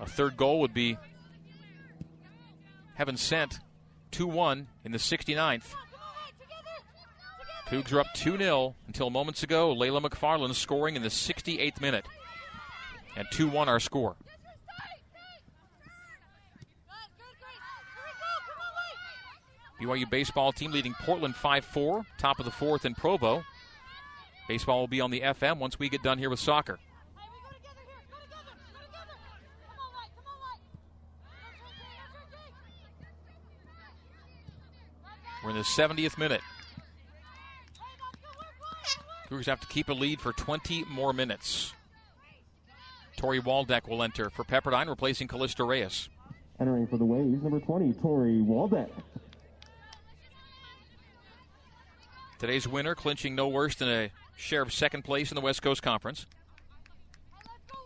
[0.00, 0.96] A third goal would be
[2.94, 3.60] heaven sent
[4.12, 5.74] 2 1 in the 69th.
[7.66, 9.74] Cougs are up 2 0 until moments ago.
[9.74, 12.06] Layla McFarland scoring in the 68th minute.
[13.18, 14.16] And 2 1 our score.
[19.78, 23.44] BYU baseball team leading Portland 5 4, top of the fourth in Provo.
[24.48, 26.78] Baseball will be on the FM once we get done here with soccer.
[35.48, 36.42] We're in the 70th minute.
[39.30, 41.72] Cougars have to keep a lead for 20 more minutes.
[43.16, 46.10] Tori Waldeck will enter for Pepperdine, replacing Callista Reyes.
[46.60, 48.90] Entering for the Waves, number 20, Tori Waldeck.
[52.38, 55.82] Today's winner clinching no worse than a share of second place in the West Coast
[55.82, 56.26] Conference.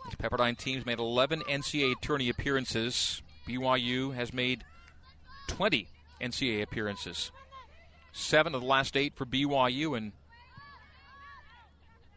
[0.06, 3.22] These Pepperdine teams made 11 NCAA tourney appearances.
[3.46, 4.64] BYU has made
[5.46, 5.86] 20
[6.20, 7.30] NCAA appearances.
[8.12, 10.12] Seven of the last eight for BYU and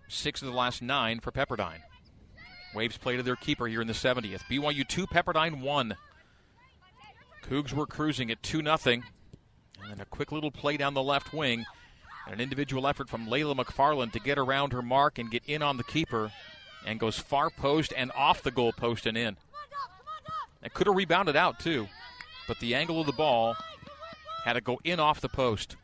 [0.07, 1.81] six of the last nine for Pepperdine.
[2.73, 4.41] Waves play to their keeper here in the 70th.
[4.51, 5.95] BYU 2, Pepperdine 1.
[7.43, 8.77] Cougs were cruising at 2 0.
[8.85, 9.03] And
[9.91, 11.65] then a quick little play down the left wing.
[12.25, 15.61] And an individual effort from Layla McFarland to get around her mark and get in
[15.61, 16.31] on the keeper.
[16.85, 19.37] And goes far post and off the goal post and in.
[20.61, 21.87] And could have rebounded out too.
[22.47, 23.55] But the angle of the ball
[24.43, 25.77] had to go in off the post.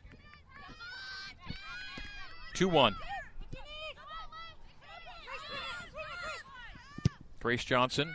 [2.54, 2.94] 2 1.
[7.40, 8.14] Grace Johnson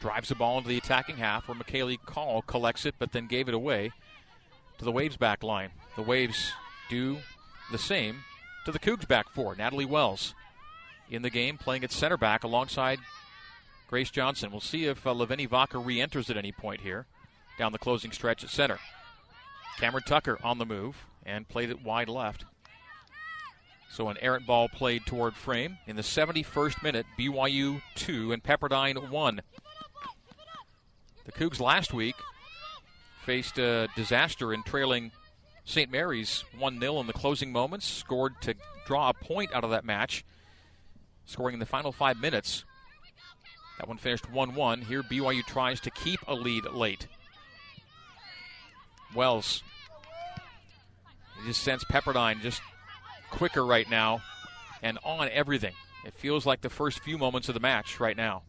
[0.00, 3.48] drives the ball into the attacking half where McKaylee Call collects it but then gave
[3.48, 3.92] it away
[4.78, 5.70] to the Waves back line.
[5.96, 6.52] The Waves
[6.90, 7.18] do
[7.70, 8.18] the same
[8.64, 9.54] to the Cougs back four.
[9.54, 10.34] Natalie Wells
[11.10, 12.98] in the game playing at center back alongside
[13.88, 14.50] Grace Johnson.
[14.50, 17.06] We'll see if uh, Laveni Vaca re enters at any point here
[17.58, 18.78] down the closing stretch at center.
[19.78, 22.44] Cameron Tucker on the move and played it wide left.
[23.90, 27.06] So an errant ball played toward frame in the 71st minute.
[27.18, 29.40] BYU 2 and Pepperdine 1.
[31.24, 32.14] The Cougs last week
[33.24, 35.12] faced a disaster in trailing
[35.64, 35.90] St.
[35.90, 38.54] Mary's 1 0 in the closing moments, scored to
[38.86, 40.24] draw a point out of that match,
[41.24, 42.64] scoring in the final five minutes.
[43.78, 44.82] That one finished 1 1.
[44.82, 47.08] Here, BYU tries to keep a lead late.
[49.16, 49.62] Wells.
[51.38, 52.60] You just sense Pepperdine just
[53.30, 54.20] quicker right now
[54.82, 55.74] and on everything.
[56.04, 58.42] It feels like the first few moments of the match right now.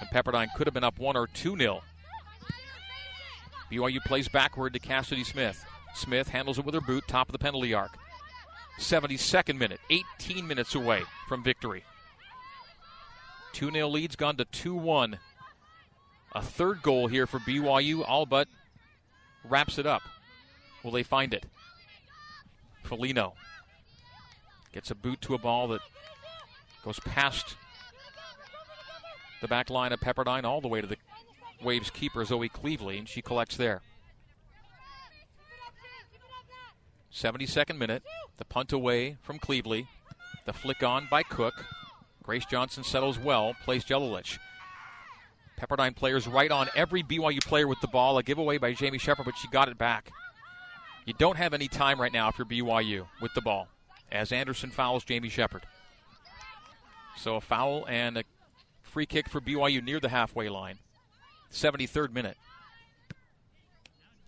[0.00, 1.82] And Pepperdine could have been up 1 or 2 0.
[3.70, 5.62] BYU plays backward to Cassidy Smith.
[5.94, 7.98] Smith handles it with her boot, top of the penalty arc.
[8.78, 11.84] 72nd minute, 18 minutes away from victory.
[13.52, 15.18] 2 0 lead's gone to 2 1.
[16.32, 18.48] A third goal here for BYU, all but
[19.44, 20.02] wraps it up.
[20.82, 21.46] Will they find it?
[22.84, 23.32] Felino
[24.72, 25.80] Gets a boot to a ball that
[26.84, 27.56] goes past
[29.40, 30.96] the back line of Pepperdine all the way to the
[31.62, 33.82] Waves keeper, Zoe Cleveley, and she collects there.
[37.12, 38.02] 72nd minute.
[38.36, 39.88] The punt away from Cleveley.
[40.46, 41.64] The flick on by Cook.
[42.22, 44.38] Grace Johnson settles well, plays Jelilich.
[45.58, 48.18] Pepperdine players right on every BYU player with the ball.
[48.18, 50.10] A giveaway by Jamie Shepard, but she got it back.
[51.04, 53.68] You don't have any time right now if you're BYU with the ball
[54.10, 55.62] as Anderson fouls Jamie Shepard.
[57.16, 58.24] So a foul and a
[58.82, 60.78] free kick for BYU near the halfway line.
[61.52, 62.36] 73rd minute.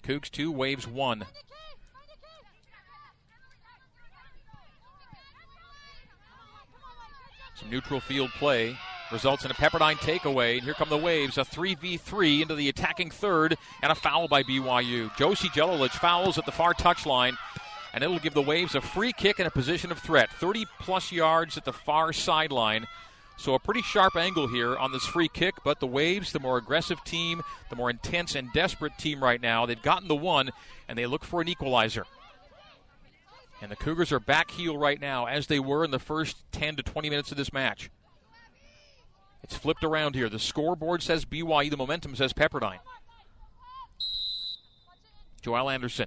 [0.03, 1.27] Cougs 2, Waves 1.
[7.55, 8.77] Some neutral field play
[9.13, 10.55] results in a Pepperdine takeaway.
[10.55, 14.43] And here come the Waves, a 3v3 into the attacking third, and a foul by
[14.43, 15.17] BYU.
[15.17, 17.37] Josie Jelilich fouls at the far touchline
[17.93, 20.31] and it'll give the Waves a free kick in a position of threat.
[20.31, 22.87] 30 plus yards at the far sideline.
[23.37, 26.59] So a pretty sharp angle here on this free kick, but the Waves, the more
[26.59, 30.51] aggressive team, the more intense and desperate team right now, they've gotten the one,
[30.89, 32.05] and they look for an equalizer.
[33.63, 36.77] And the Cougars are back heel right now, as they were in the first 10
[36.77, 37.91] to 20 minutes of this match.
[39.43, 40.29] It's flipped around here.
[40.29, 42.81] The scoreboard says BYU, the momentum says Pepperdine.
[45.43, 46.07] Joelle Anderson.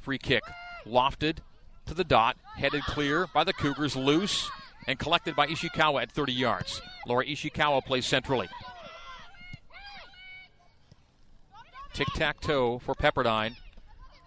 [0.00, 0.42] Free kick
[0.86, 1.38] lofted
[1.86, 4.50] to the dot, headed clear by the Cougars, loose
[4.86, 6.80] and collected by Ishikawa at 30 yards.
[7.06, 8.48] Laura Ishikawa plays centrally.
[11.92, 13.56] Tic tac toe for Pepperdine.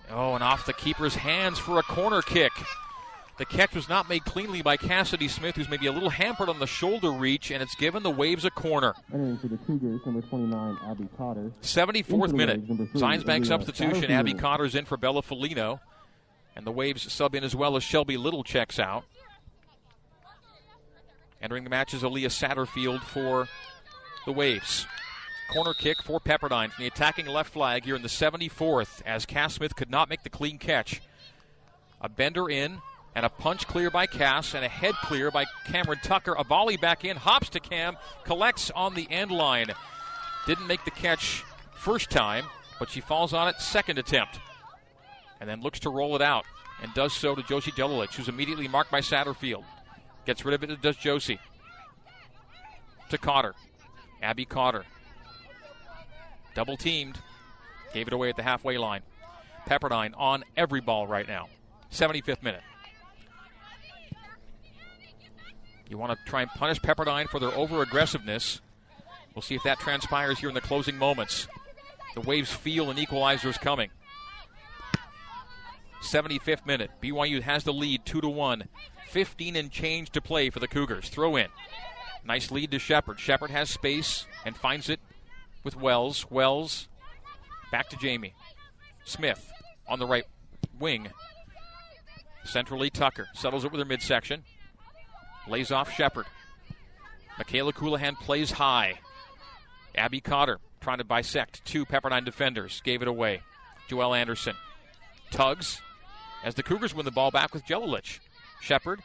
[0.10, 2.52] Oh, and off the keeper's hands for a corner kick.
[3.42, 6.60] The catch was not made cleanly by Cassidy Smith, who's maybe a little hampered on
[6.60, 8.94] the shoulder reach, and it's given the Waves a corner.
[9.12, 11.52] Entering for the Cougars, number 29, Abby Cotter.
[11.64, 12.68] 74th minute.
[12.94, 14.12] Zions Bank substitution.
[14.12, 15.80] Abby Cotter's in for Bella Felino.
[16.56, 19.06] And the Waves sub in as well as Shelby Little checks out.
[21.42, 23.48] Entering the match is Aaliyah Satterfield for
[24.28, 24.86] the Waves.
[25.52, 29.56] corner kick for Pepperdine from the attacking left flag here in the 74th as Cass
[29.56, 31.02] Smith could not make the clean catch.
[32.02, 32.82] A bender in
[33.16, 36.34] and a punch clear by Cass and a head clear by Cameron Tucker.
[36.34, 39.68] A volley back in, hops to Cam, collects on the end line.
[40.48, 41.44] Didn't make the catch
[41.76, 42.46] first time,
[42.80, 44.40] but she falls on it second attempt.
[45.40, 46.46] And then looks to roll it out
[46.82, 49.64] and does so to Josie Jelilich, who's immediately marked by Satterfield.
[50.26, 51.40] Gets rid of it, and does Josie.
[53.10, 53.54] To Cotter.
[54.22, 54.86] Abby Cotter.
[56.56, 57.18] Double teamed.
[57.94, 59.02] Gave it away at the halfway line.
[59.68, 61.50] Pepperdine on every ball right now.
[61.92, 62.62] 75th minute.
[65.92, 68.62] You want to try and punish Pepperdine for their over aggressiveness.
[69.36, 71.50] We'll see if that transpires here in the closing moments.
[72.16, 73.90] The Waves feel an equalizer is coming.
[76.02, 76.92] 75th minute.
[77.04, 78.70] BYU has the lead 2 to 1.
[79.10, 81.10] 15 and change to play for the Cougars.
[81.10, 81.48] Throw in.
[82.24, 83.20] Nice lead to Shepard.
[83.20, 85.02] Shepard has space and finds it
[85.66, 86.32] with Wells.
[86.32, 86.88] Wells
[87.70, 88.34] back to Jamie.
[89.04, 89.52] Smith
[89.90, 90.26] on the right
[90.80, 91.10] wing.
[92.46, 94.46] Centrally, Tucker settles it with her midsection.
[95.48, 96.26] Lays off Shepard.
[97.38, 99.00] Michaela Colohan plays high.
[99.96, 102.82] Abby Cotter trying to bisect two Pepperdine defenders.
[102.84, 103.42] Gave it away.
[103.90, 104.56] Joelle Anderson
[105.32, 105.82] tugs
[106.44, 108.20] as the Cougars win the ball back with Jelilich.
[108.62, 109.02] Shepard,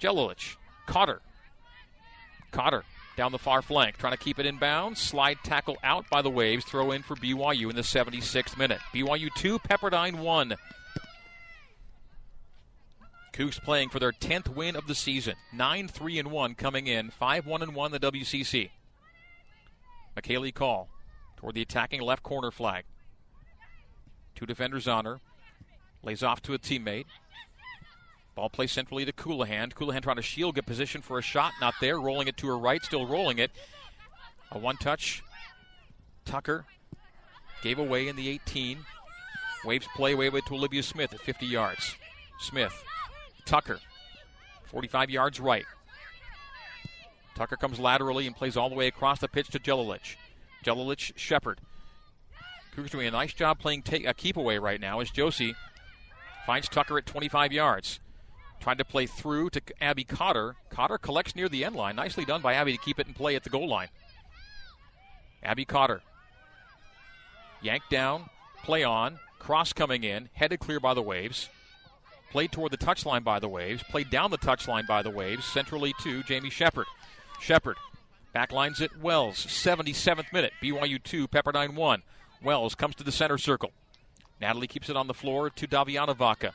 [0.00, 1.20] Jelilich, Cotter.
[2.50, 2.84] Cotter
[3.16, 5.00] down the far flank, trying to keep it in bounds.
[5.00, 6.64] Slide tackle out by the Waves.
[6.64, 8.80] Throw in for BYU in the 76th minute.
[8.94, 10.54] BYU 2, Pepperdine 1.
[13.32, 15.34] Cougs playing for their 10th win of the season.
[15.52, 17.10] 9 3 and 1 coming in.
[17.10, 18.70] 5 1 and 1 the WCC.
[20.16, 20.88] McKaylee Call
[21.36, 22.84] toward the attacking left corner flag.
[24.34, 25.20] Two defenders on her.
[26.02, 27.06] Lays off to a teammate.
[28.34, 29.72] Ball play centrally to Colohan.
[29.72, 31.52] Colohan trying to shield, get position for a shot.
[31.60, 32.00] Not there.
[32.00, 32.82] Rolling it to her right.
[32.82, 33.50] Still rolling it.
[34.50, 35.22] A one touch.
[36.24, 36.66] Tucker
[37.62, 38.78] gave away in the 18.
[39.64, 41.96] Waves play away to Olivia Smith at 50 yards.
[42.40, 42.82] Smith.
[43.44, 43.78] Tucker.
[44.66, 45.66] 45 yards right.
[47.34, 50.16] Tucker comes laterally and plays all the way across the pitch to Jelilich.
[50.64, 51.60] Jelilich Shepard.
[52.74, 55.54] Cougars doing a nice job playing take, a keep away right now as Josie
[56.46, 58.00] finds Tucker at 25 yards.
[58.60, 60.54] Trying to play through to Abby Cotter.
[60.70, 61.96] Cotter collects near the end line.
[61.96, 63.88] Nicely done by Abby to keep it in play at the goal line.
[65.42, 66.02] Abby Cotter.
[67.60, 68.30] Yanked down,
[68.62, 71.48] play on, cross coming in, headed clear by the Waves.
[72.32, 75.92] Played toward the touchline by the Waves, played down the touchline by the Waves, centrally
[76.02, 76.86] to Jamie Shepard.
[77.42, 77.76] Shepard
[78.34, 82.02] backlines it Wells, 77th minute, BYU 2, Pepperdine 1.
[82.42, 83.72] Wells comes to the center circle.
[84.40, 86.54] Natalie keeps it on the floor to Laveni Vaca.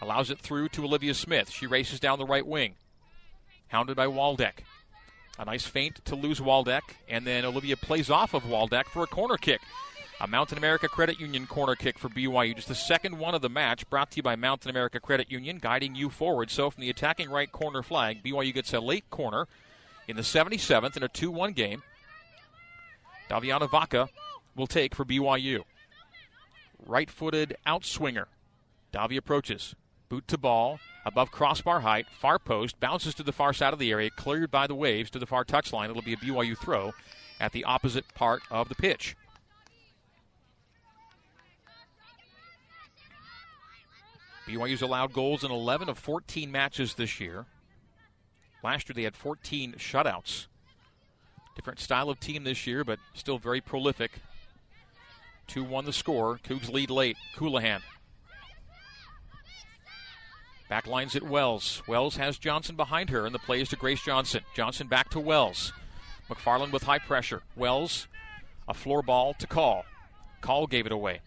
[0.00, 1.50] Allows it through to Olivia Smith.
[1.50, 2.76] She races down the right wing.
[3.68, 4.64] Hounded by Waldeck.
[5.38, 9.06] A nice feint to lose Waldeck, and then Olivia plays off of Waldeck for a
[9.06, 9.60] corner kick.
[10.20, 12.54] A Mountain America Credit Union corner kick for BYU.
[12.54, 15.58] Just the second one of the match, brought to you by Mountain America Credit Union,
[15.58, 16.50] guiding you forward.
[16.50, 19.48] So from the attacking right corner flag, BYU gets a late corner
[20.06, 21.82] in the 77th in a 2 1 game.
[23.28, 24.08] Laveni Vaca
[24.54, 25.62] will take for BYU.
[26.86, 28.26] Right footed outswinger.
[28.92, 29.74] Davi approaches.
[30.08, 30.78] Boot to ball.
[31.04, 32.06] Above crossbar height.
[32.20, 32.78] Far post.
[32.78, 34.10] Bounces to the far side of the area.
[34.10, 35.90] Cleared by the waves to the far touchline.
[35.90, 36.92] It'll be a BYU throw
[37.40, 39.16] at the opposite part of the pitch.
[44.46, 47.46] BYU's allowed goals in 11 of 14 matches this year.
[48.62, 50.46] Last year they had 14 shutouts.
[51.54, 54.12] Different style of team this year, but still very prolific.
[55.46, 56.38] 2 1 the score.
[56.44, 57.16] Cougs lead late.
[57.36, 57.80] Colohan.
[60.70, 61.82] Backlines it Wells.
[61.86, 64.42] Wells has Johnson behind her, and the play is to Grace Johnson.
[64.54, 65.72] Johnson back to Wells.
[66.28, 67.42] McFarland with high pressure.
[67.54, 68.08] Wells,
[68.66, 69.84] a floor ball to Call.
[70.40, 71.20] Call gave it away.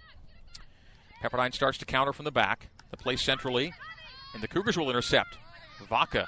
[1.24, 2.70] Pepperdine starts to counter from the back.
[2.92, 3.74] The play centrally,
[4.34, 5.38] and the Cougars will intercept.
[5.90, 6.28] Vaca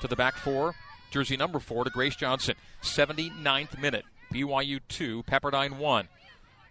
[0.00, 0.74] to the back four.
[1.10, 2.54] Jersey number four to Grace Johnson.
[2.82, 4.04] 79th minute.
[4.32, 6.08] BYU 2, Pepperdine 1.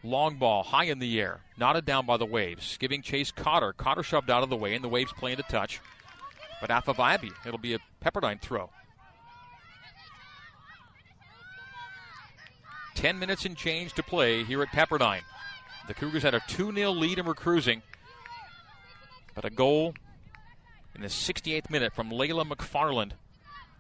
[0.02, 3.74] Long ball, high in the air, knotted down by the waves, giving chase Cotter.
[3.74, 5.82] Cotter shoved out of the way, and the waves playing to touch.
[6.62, 8.70] But Afaviabi, it'll be a Pepperdine throw.
[12.96, 15.24] 10 minutes and change to play here at Pepperdine.
[15.88, 17.82] The Cougars had a 2 0 lead and were cruising.
[19.42, 19.94] But a goal
[20.94, 23.12] in the 68th minute from Layla McFarland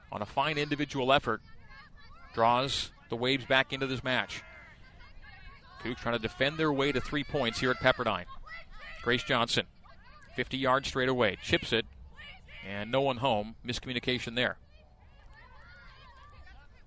[0.09, 1.41] on a fine individual effort
[2.33, 4.41] draws the Waves back into this match.
[5.83, 8.23] Cougs trying to defend their way to three points here at Pepperdine.
[9.03, 9.65] Grace Johnson,
[10.37, 11.85] 50 yards straight away, chips it,
[12.65, 13.55] and no one home.
[13.67, 14.55] Miscommunication there.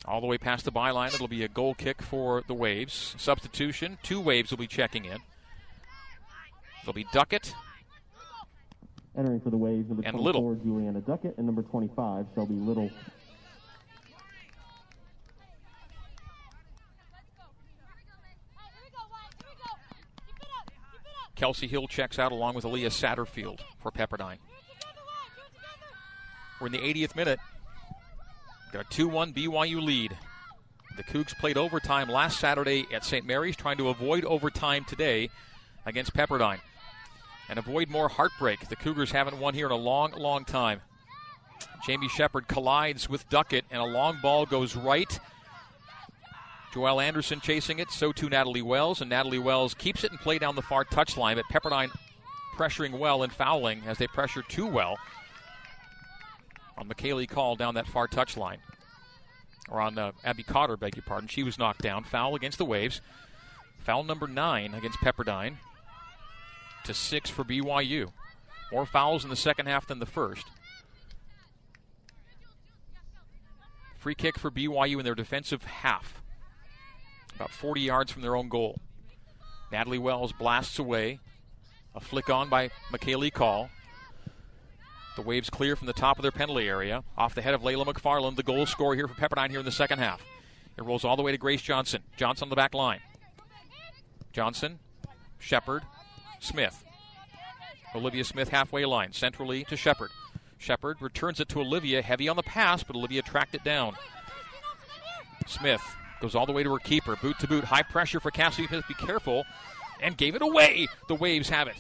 [0.07, 1.13] All the way past the byline.
[1.13, 3.17] It'll be a goal kick for the Waves.
[3.19, 3.99] Substitution.
[4.03, 5.19] Two Waves will be checking in.
[6.81, 7.53] It'll be Duckett
[9.17, 10.55] Entering for the Waves, number And 24, Little.
[10.65, 12.91] Juliana Duckett, and number 25, Shelby Little.
[21.37, 24.39] Kelsey Hill checks out along with Aaliyah Satterfield for Pepperdine.
[26.61, 27.41] We're in the 80th minute.
[28.73, 30.17] Got a 2 1 BYU lead.
[30.97, 33.27] The Cougs played overtime last Saturday at St.
[33.27, 35.31] Mary's, trying to avoid overtime today
[35.85, 36.61] against Pepperdine
[37.49, 38.69] and avoid more heartbreak.
[38.69, 40.81] The Cougars haven't won here in a long, long time.
[41.87, 45.19] Jamie Shepard collides with Duckett, and a long ball goes right.
[46.73, 50.39] Joelle Anderson chasing it, so too Natalie Wells, and Natalie Wells keeps it and play
[50.39, 51.91] down the far touchline, but Pepperdine
[52.57, 54.97] pressuring well and fouling as they pressure too well
[56.79, 58.59] on McKaylee Call down that far touchline.
[59.71, 61.29] Or on uh, Abby Cotter, beg your pardon.
[61.29, 62.05] She was knocked down.
[62.05, 63.01] Foul against the Waves.
[63.79, 65.57] Foul number nine against Pepperdine
[66.85, 68.13] to six for BYU.
[68.71, 70.47] More fouls in the second half than the first.
[73.99, 76.23] Free kick for BYU in their defensive half.
[77.37, 78.79] About 40 yards from their own goal.
[79.71, 81.21] Natalie Wells blasts away.
[81.95, 83.69] A flick on by McKaylee Call.
[85.17, 87.05] The Waves clear from the top of their penalty area.
[87.19, 89.71] Off the head of Layla McFarland, the goal scorer here for Pepperdine here in the
[89.71, 90.23] second half.
[90.79, 92.03] It rolls all the way to Grace Johnson.
[92.17, 93.01] Johnson on the back line.
[94.33, 94.79] Johnson,
[95.39, 95.83] Shepard,
[96.43, 96.85] Smith.
[97.95, 100.11] Olivia Smith halfway line, centrally to Shepard.
[100.59, 103.95] Shepard returns it to Olivia, heavy on the pass, but Olivia tracked it down.
[105.47, 105.83] Smith
[106.21, 108.85] goes all the way to her keeper, boot to boot, high pressure for Cassidy Smith.
[108.89, 109.45] Be careful,
[110.01, 110.89] and gave it away.
[111.09, 111.77] The Waves have it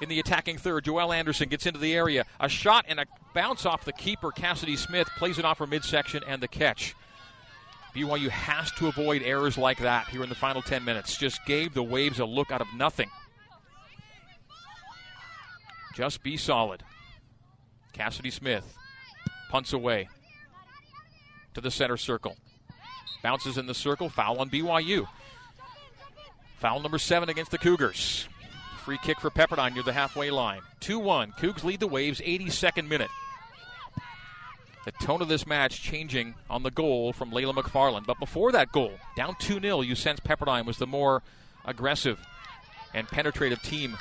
[0.00, 0.84] in the attacking third.
[0.84, 2.24] Joelle Anderson gets into the area.
[2.40, 4.30] A shot and a bounce off the keeper.
[4.30, 6.94] Cassidy Smith plays it off her midsection and the catch.
[7.94, 11.16] BYU has to avoid errors like that here in the final 10 minutes.
[11.16, 13.08] Just gave the Waves a look out of nothing.
[15.94, 16.82] Just be solid.
[17.92, 18.76] Cassidy Smith
[19.50, 20.08] punts away
[21.54, 22.36] to the center circle.
[23.22, 24.08] Bounces in the circle.
[24.08, 25.06] Foul on BYU.
[26.58, 28.28] Foul number seven against the Cougars.
[28.84, 30.60] Free kick for Pepperdine near the halfway line.
[30.80, 31.32] 2 1.
[31.32, 33.10] Cougs lead the Waves, 82nd minute.
[34.84, 38.04] The tone of this match changing on the goal from Layla McFarland.
[38.04, 41.22] But before that goal, down 2 0, you sense Pepperdine was the more
[41.64, 42.18] aggressive
[42.92, 43.96] and penetrative team.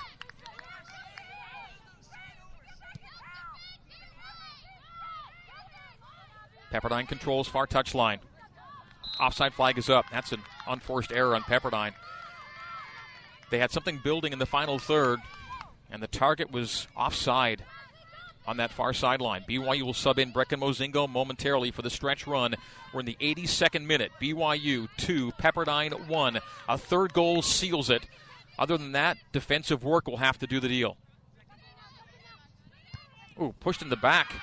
[6.73, 8.17] Pepperdine controls far touchline.
[9.19, 10.05] Offside flag is up.
[10.11, 11.93] That's an unforced error on Pepperdine.
[13.51, 15.19] They had something building in the final third,
[15.91, 17.63] and the target was offside
[18.47, 19.43] on that far sideline.
[19.47, 22.55] BYU will sub in Brecken Mozingo momentarily for the stretch run.
[22.91, 24.11] We're in the 82nd minute.
[24.19, 26.39] BYU 2, Pepperdine 1.
[26.67, 28.07] A third goal seals it.
[28.57, 30.97] Other than that, defensive work will have to do the deal.
[33.39, 34.33] Ooh, pushed in the back.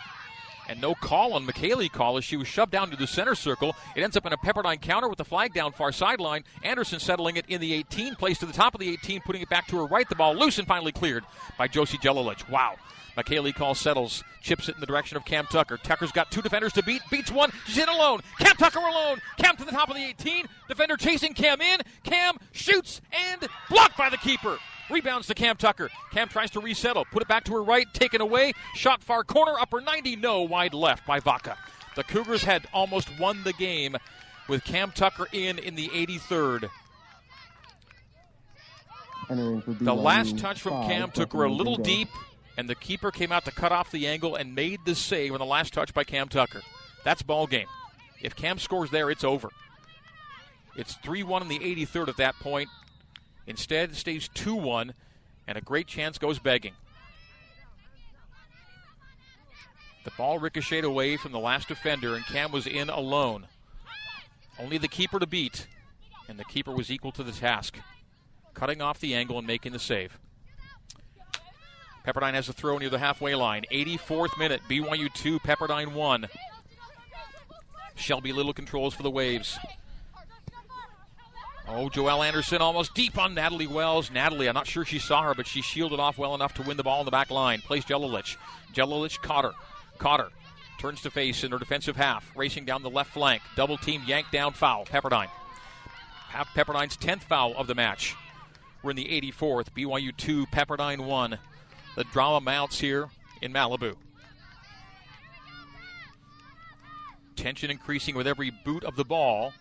[0.71, 3.75] And no call on McKaylee call as she was shoved down to the center circle.
[3.97, 6.45] It ends up in a Pepperdine counter with the flag down far sideline.
[6.62, 9.49] Anderson settling it in the 18, placed to the top of the 18, putting it
[9.49, 10.09] back to her right.
[10.09, 11.25] The ball loose and finally cleared
[11.59, 12.49] by Josie Jelilich.
[12.49, 12.77] Wow.
[13.16, 15.77] McKaylee Call settles, chips it in the direction of Cam Tucker.
[15.77, 17.51] Tucker's got two defenders to beat, beats one.
[17.66, 18.21] She's in alone.
[18.39, 19.21] Cam Tucker alone.
[19.39, 20.47] Cam to the top of the 18.
[20.68, 21.81] Defender chasing Cam in.
[22.05, 24.57] Cam shoots and blocked by the keeper.
[24.91, 25.88] Rebounds to Cam Tucker.
[26.12, 27.05] Cam tries to resettle.
[27.11, 27.86] Put it back to her right.
[27.95, 28.53] Taken away.
[28.74, 29.55] Shot far corner.
[29.59, 30.16] Upper 90.
[30.16, 30.43] No.
[30.43, 31.57] Wide left by Vaca.
[31.97, 33.97] The Cougars had almost won the game
[34.49, 36.70] with Cam Tucker in in the 83rd.
[39.80, 42.09] The last touch from Cam took her a little deep,
[42.57, 45.38] and the keeper came out to cut off the angle and made the save on
[45.38, 46.62] the last touch by Cam Tucker.
[47.05, 47.68] That's ball game.
[48.20, 49.51] If Cam scores there, it's over.
[50.76, 52.68] It's 3 1 in the 83rd at that point.
[53.51, 54.95] Instead, it stays 2 1,
[55.49, 56.75] and a great chance goes begging.
[60.05, 63.49] The ball ricocheted away from the last defender, and Cam was in alone.
[64.57, 65.67] Only the keeper to beat,
[66.29, 67.77] and the keeper was equal to the task,
[68.55, 70.17] cutting off the angle and making the save.
[72.07, 73.65] Pepperdine has a throw near the halfway line.
[73.73, 76.29] 84th minute, BYU 2, Pepperdine 1.
[77.97, 79.59] Shelby Little controls for the Waves.
[81.73, 84.11] Oh, Joelle Anderson almost deep on Natalie Wells.
[84.11, 86.77] Natalie, I'm not sure she saw her, but she shielded off well enough to win
[86.77, 87.61] the ball in the back line.
[87.61, 88.37] Plays Jelilich.
[88.75, 89.53] Jelilich caught her.
[89.99, 90.29] Caught her.
[90.81, 92.29] Turns to face in her defensive half.
[92.37, 93.43] Racing down the left flank.
[93.55, 94.85] Double team, yank down foul.
[94.85, 95.29] Pepperdine.
[96.55, 98.16] Pepperdine's 10th foul of the match.
[98.83, 99.71] We're in the 84th.
[99.71, 101.39] BYU 2, Pepperdine 1.
[101.95, 103.11] The drama mounts here
[103.43, 103.95] in Malibu.
[107.37, 109.53] Tension increasing with every boot of the ball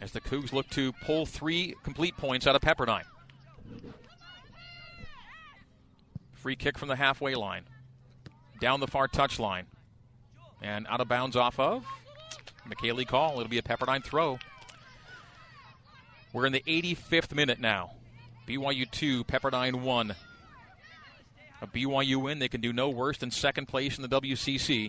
[0.00, 3.04] as the Cougs look to pull three complete points out of Pepperdine.
[6.32, 7.64] Free kick from the halfway line.
[8.60, 9.66] Down the far touch line,
[10.62, 11.84] And out of bounds off of
[12.68, 13.32] McKaylee Call.
[13.40, 14.38] It'll be a Pepperdine throw.
[16.32, 17.92] We're in the 85th minute now.
[18.46, 20.14] BYU 2, Pepperdine 1.
[21.62, 24.88] A BYU win, they can do no worse than second place in the WCC.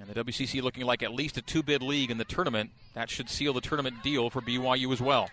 [0.00, 2.70] And the WCC looking like at least a two bid league in the tournament.
[2.94, 5.30] That should seal the tournament deal for BYU as well.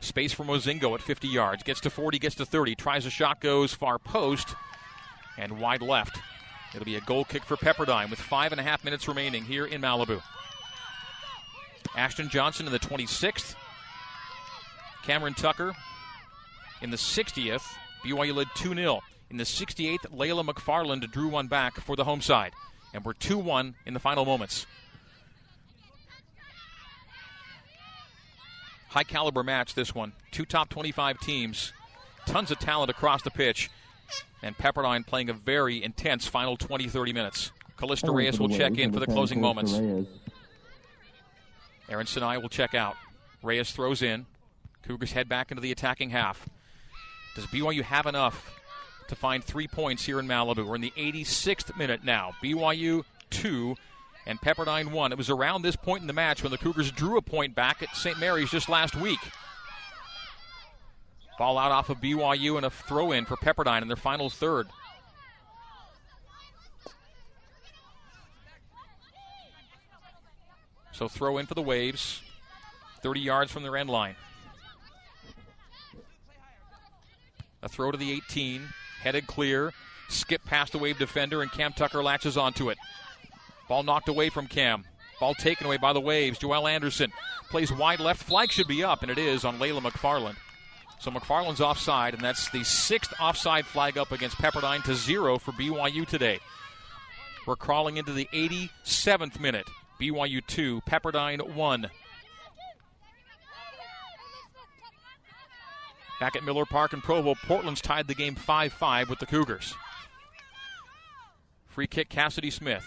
[0.00, 1.62] Space for Mozingo at 50 yards.
[1.62, 2.74] Gets to 40, gets to 30.
[2.74, 4.54] Tries a shot, goes far post
[5.38, 6.18] and wide left.
[6.74, 9.66] It'll be a goal kick for Pepperdine with five and a half minutes remaining here
[9.66, 10.22] in Malibu.
[11.96, 13.54] Ashton Johnson in the 26th.
[15.04, 15.74] Cameron Tucker
[16.80, 17.62] in the 60th.
[18.04, 19.00] BYU led 2 0.
[19.30, 22.52] In the 68th, Layla McFarland drew one back for the home side.
[22.94, 24.66] And we're 2 1 in the final moments.
[28.92, 30.12] High caliber match, this one.
[30.32, 31.72] Two top 25 teams,
[32.26, 33.70] tons of talent across the pitch,
[34.42, 37.52] and Pepperdine playing a very intense final 20 30 minutes.
[37.78, 39.72] Callista Reyes will check in for the closing moments.
[41.88, 42.96] Aaron Sinai will check out.
[43.42, 44.26] Reyes throws in.
[44.82, 46.48] Cougars head back into the attacking half.
[47.34, 48.60] Does BYU have enough
[49.12, 50.66] to find three points here in Malibu?
[50.66, 52.32] We're in the 86th minute now.
[52.42, 53.76] BYU 2
[54.26, 55.12] and Pepperdine 1.
[55.12, 57.82] It was around this point in the match when the Cougars drew a point back
[57.82, 58.18] at St.
[58.18, 59.18] Mary's just last week.
[61.38, 64.68] Ball out off of BYU and a throw in for Pepperdine in their final third.
[70.92, 72.22] So throw in for the Waves,
[73.02, 74.14] 30 yards from their end line.
[77.62, 78.68] A throw to the 18,
[79.02, 79.72] headed clear,
[80.08, 82.78] skip past the Wave defender, and Cam Tucker latches onto it.
[83.68, 84.84] Ball knocked away from Cam.
[85.20, 86.38] Ball taken away by the Waves.
[86.38, 87.12] Joelle Anderson
[87.50, 88.22] plays wide left.
[88.22, 90.36] Flag should be up, and it is on Layla McFarland.
[91.00, 95.52] So McFarland's offside, and that's the sixth offside flag up against Pepperdine to zero for
[95.52, 96.38] BYU today.
[97.46, 99.68] We're crawling into the 87th minute.
[100.00, 101.90] BYU 2, Pepperdine 1.
[106.22, 109.74] Back at Miller Park in Provo, Portland's tied the game 5 5 with the Cougars.
[111.66, 112.86] Free kick, Cassidy Smith.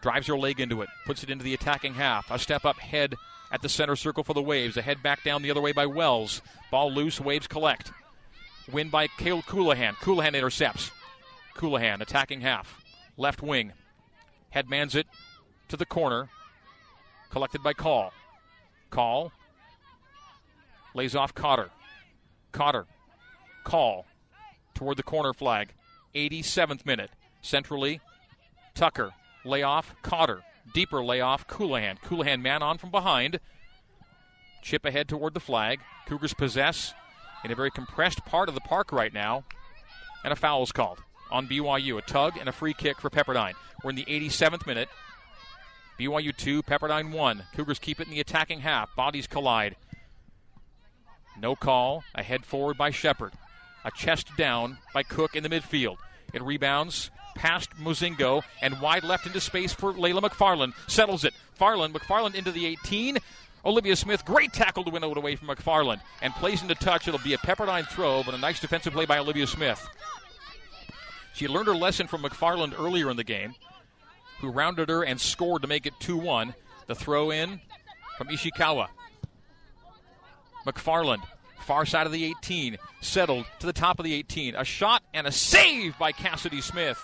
[0.00, 2.30] Drives her leg into it, puts it into the attacking half.
[2.30, 3.16] A step up head
[3.52, 4.78] at the center circle for the Waves.
[4.78, 6.40] A head back down the other way by Wells.
[6.70, 7.92] Ball loose, Waves collect.
[8.72, 9.92] Win by Kale Colohan.
[9.96, 10.90] Colohan intercepts.
[11.54, 12.82] Colohan attacking half.
[13.18, 13.74] Left wing.
[14.54, 15.06] Headmans it
[15.68, 16.30] to the corner.
[17.28, 18.10] Collected by Call.
[18.88, 19.32] Call.
[20.94, 21.68] Lays off Cotter.
[22.52, 22.86] Cotter.
[23.64, 24.06] Call.
[24.74, 25.74] Toward the corner flag.
[26.14, 27.10] 87th minute.
[27.42, 28.00] Centrally.
[28.74, 29.10] Tucker.
[29.44, 29.94] Layoff.
[30.02, 30.42] Cotter.
[30.74, 31.46] Deeper layoff.
[31.46, 32.00] Colohan.
[32.00, 33.40] Colohan man on from behind.
[34.62, 35.80] Chip ahead toward the flag.
[36.06, 36.94] Cougars possess
[37.44, 39.44] in a very compressed part of the park right now.
[40.24, 41.98] And a foul's called on BYU.
[41.98, 43.54] A tug and a free kick for Pepperdine.
[43.82, 44.88] We're in the 87th minute.
[45.98, 47.44] BYU 2, Pepperdine 1.
[47.54, 48.94] Cougars keep it in the attacking half.
[48.94, 49.76] Bodies collide.
[51.40, 52.04] No call.
[52.14, 53.32] A head forward by Shepard.
[53.84, 55.96] A chest down by Cook in the midfield.
[56.32, 60.72] It rebounds past Mozingo and wide left into space for Layla McFarland.
[60.88, 61.34] Settles it.
[61.54, 63.18] Farland, McFarland into the 18.
[63.64, 67.08] Olivia Smith, great tackle to win it away from McFarland and plays into touch.
[67.08, 69.86] It'll be a Pepperdine throw, but a nice defensive play by Olivia Smith.
[71.34, 73.54] She learned her lesson from McFarland earlier in the game,
[74.40, 76.54] who rounded her and scored to make it 2 1.
[76.86, 77.60] The throw in
[78.16, 78.88] from Ishikawa.
[80.66, 81.22] McFarland,
[81.60, 84.54] far side of the 18, settled to the top of the 18.
[84.54, 86.98] A shot and a save by Cassidy Smith.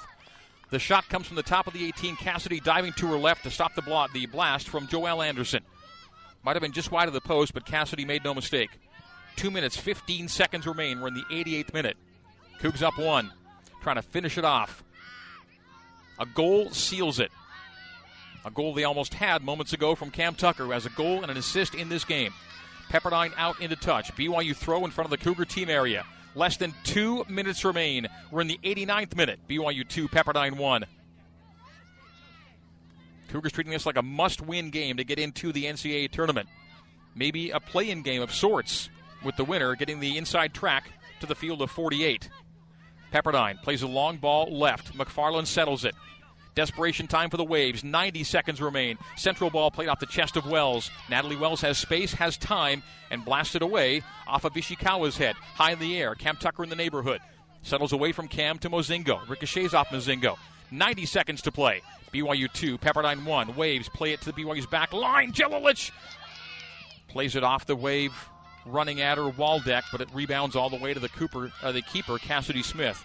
[0.71, 2.17] The shot comes from the top of the 18.
[2.17, 5.63] Cassidy diving to her left to stop the, the blast from Joelle Anderson.
[6.43, 8.71] Might have been just wide of the post, but Cassidy made no mistake.
[9.37, 11.01] Two minutes, 15 seconds remain.
[11.01, 11.97] We're in the 88th minute.
[12.61, 13.33] Cougs up one,
[13.83, 14.85] trying to finish it off.
[16.19, 17.31] A goal seals it.
[18.45, 21.31] A goal they almost had moments ago from Cam Tucker, who has a goal and
[21.31, 22.33] an assist in this game.
[22.95, 24.15] Pepperdine out into touch.
[24.15, 26.07] BYU throw in front of the Cougar team area.
[26.37, 28.07] Less than two minutes remain.
[28.31, 29.41] We're in the 89th minute.
[29.49, 30.85] BYU 2, Pepperdine 1.
[33.31, 36.49] Cougars treating this like a must win game to get into the NCAA tournament.
[37.17, 38.91] Maybe a play in game of sorts,
[39.25, 40.89] with the winner getting the inside track
[41.19, 42.29] to the field of 48.
[43.13, 44.97] Pepperdine plays a long ball left.
[44.97, 45.97] McFarland settles it.
[46.55, 47.83] Desperation time for the Waves.
[47.83, 48.97] 90 seconds remain.
[49.17, 50.91] Central ball played off the chest of Wells.
[51.11, 55.35] Natalie Wells has space, has time, and blasted away off of Ishikawa's head.
[55.37, 56.15] High in the air.
[56.15, 57.21] Cam Tucker in the neighborhood.
[57.63, 59.27] Settles away from Cam to Mozingo.
[59.29, 60.37] Ricochets off Mozingo.
[60.71, 61.83] 90 seconds to play.
[62.13, 63.57] BYU 2, Pepperdine 1.
[63.57, 65.33] Waves play it to the BYU's back line.
[65.33, 65.91] Jelilich
[67.09, 68.13] plays it off the wave,
[68.65, 71.83] running at her Waldeck, but it rebounds all the way to the Cooper, uh, the
[71.83, 73.05] keeper, Cassidy Smith.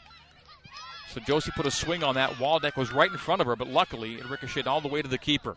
[1.13, 2.31] So Josie put a swing on that.
[2.39, 5.07] Waldeck was right in front of her, but luckily it ricocheted all the way to
[5.07, 5.55] the keeper.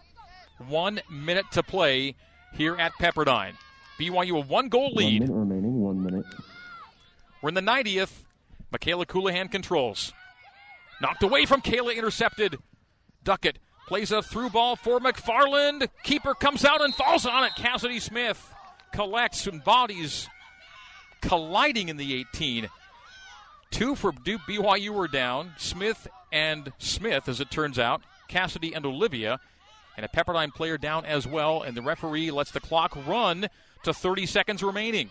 [0.68, 2.16] One minute to play
[2.52, 3.54] here at Pepperdine.
[3.98, 5.28] BYU a one goal lead.
[5.28, 5.80] One minute remaining.
[5.80, 6.26] One minute.
[7.42, 8.24] We're in the 90th.
[8.70, 10.12] Michaela Colohan controls.
[11.00, 12.56] Knocked away from Kayla, intercepted.
[13.24, 15.88] Duckett plays a through ball for McFarland.
[16.04, 17.52] Keeper comes out and falls on it.
[17.56, 18.54] Cassidy Smith
[18.92, 20.28] collects and bodies
[21.20, 22.68] colliding in the 18.
[23.72, 25.54] Two for Duke BYU were down.
[25.56, 28.02] Smith and Smith, as it turns out.
[28.28, 29.40] Cassidy and Olivia.
[29.96, 31.62] And a Pepperdine player down as well.
[31.62, 33.48] And the referee lets the clock run
[33.82, 35.10] to 30 seconds remaining.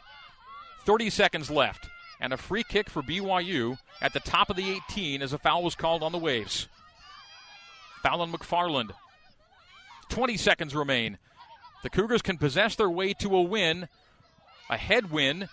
[0.86, 1.90] 30 seconds left.
[2.20, 5.64] And a free kick for BYU at the top of the 18 as a foul
[5.64, 6.68] was called on the Waves.
[8.04, 8.92] Foul on McFarland.
[10.10, 11.18] 20 seconds remain.
[11.82, 13.88] The Cougars can possess their way to a win,
[14.70, 15.50] a head win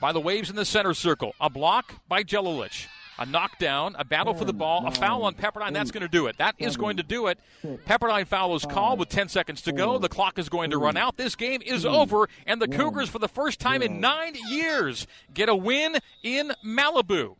[0.00, 1.34] by the Waves in the center circle.
[1.40, 2.86] A block by Jelilich.
[3.20, 5.72] A knockdown, a battle for the ball, a foul on Pepperdine.
[5.72, 6.38] That's going to do it.
[6.38, 7.40] That is going to do it.
[7.64, 9.98] Pepperdine foul is called with 10 seconds to go.
[9.98, 11.16] The clock is going to run out.
[11.16, 15.48] This game is over, and the Cougars, for the first time in nine years, get
[15.48, 17.34] a win in Malibu.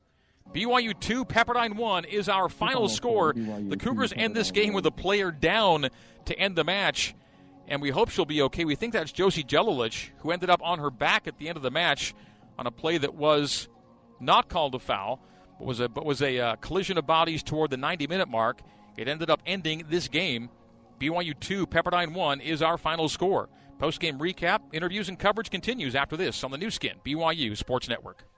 [0.52, 3.32] BYU 2, Pepperdine 1 is our final score.
[3.34, 5.90] The Cougars end this game with a player down
[6.24, 7.14] to end the match,
[7.68, 8.64] and we hope she'll be okay.
[8.64, 11.62] We think that's Josie Jelilich, who ended up on her back at the end of
[11.62, 12.14] the match
[12.58, 13.68] on a play that was
[14.20, 15.20] not called a foul,
[15.58, 18.60] but was a, but was a uh, collision of bodies toward the 90 minute mark.
[18.96, 20.50] It ended up ending this game.
[21.00, 23.48] BYU 2, Pepperdine 1 is our final score.
[23.78, 27.88] Post game recap, interviews, and coverage continues after this on the new skin, BYU Sports
[27.88, 28.28] Network.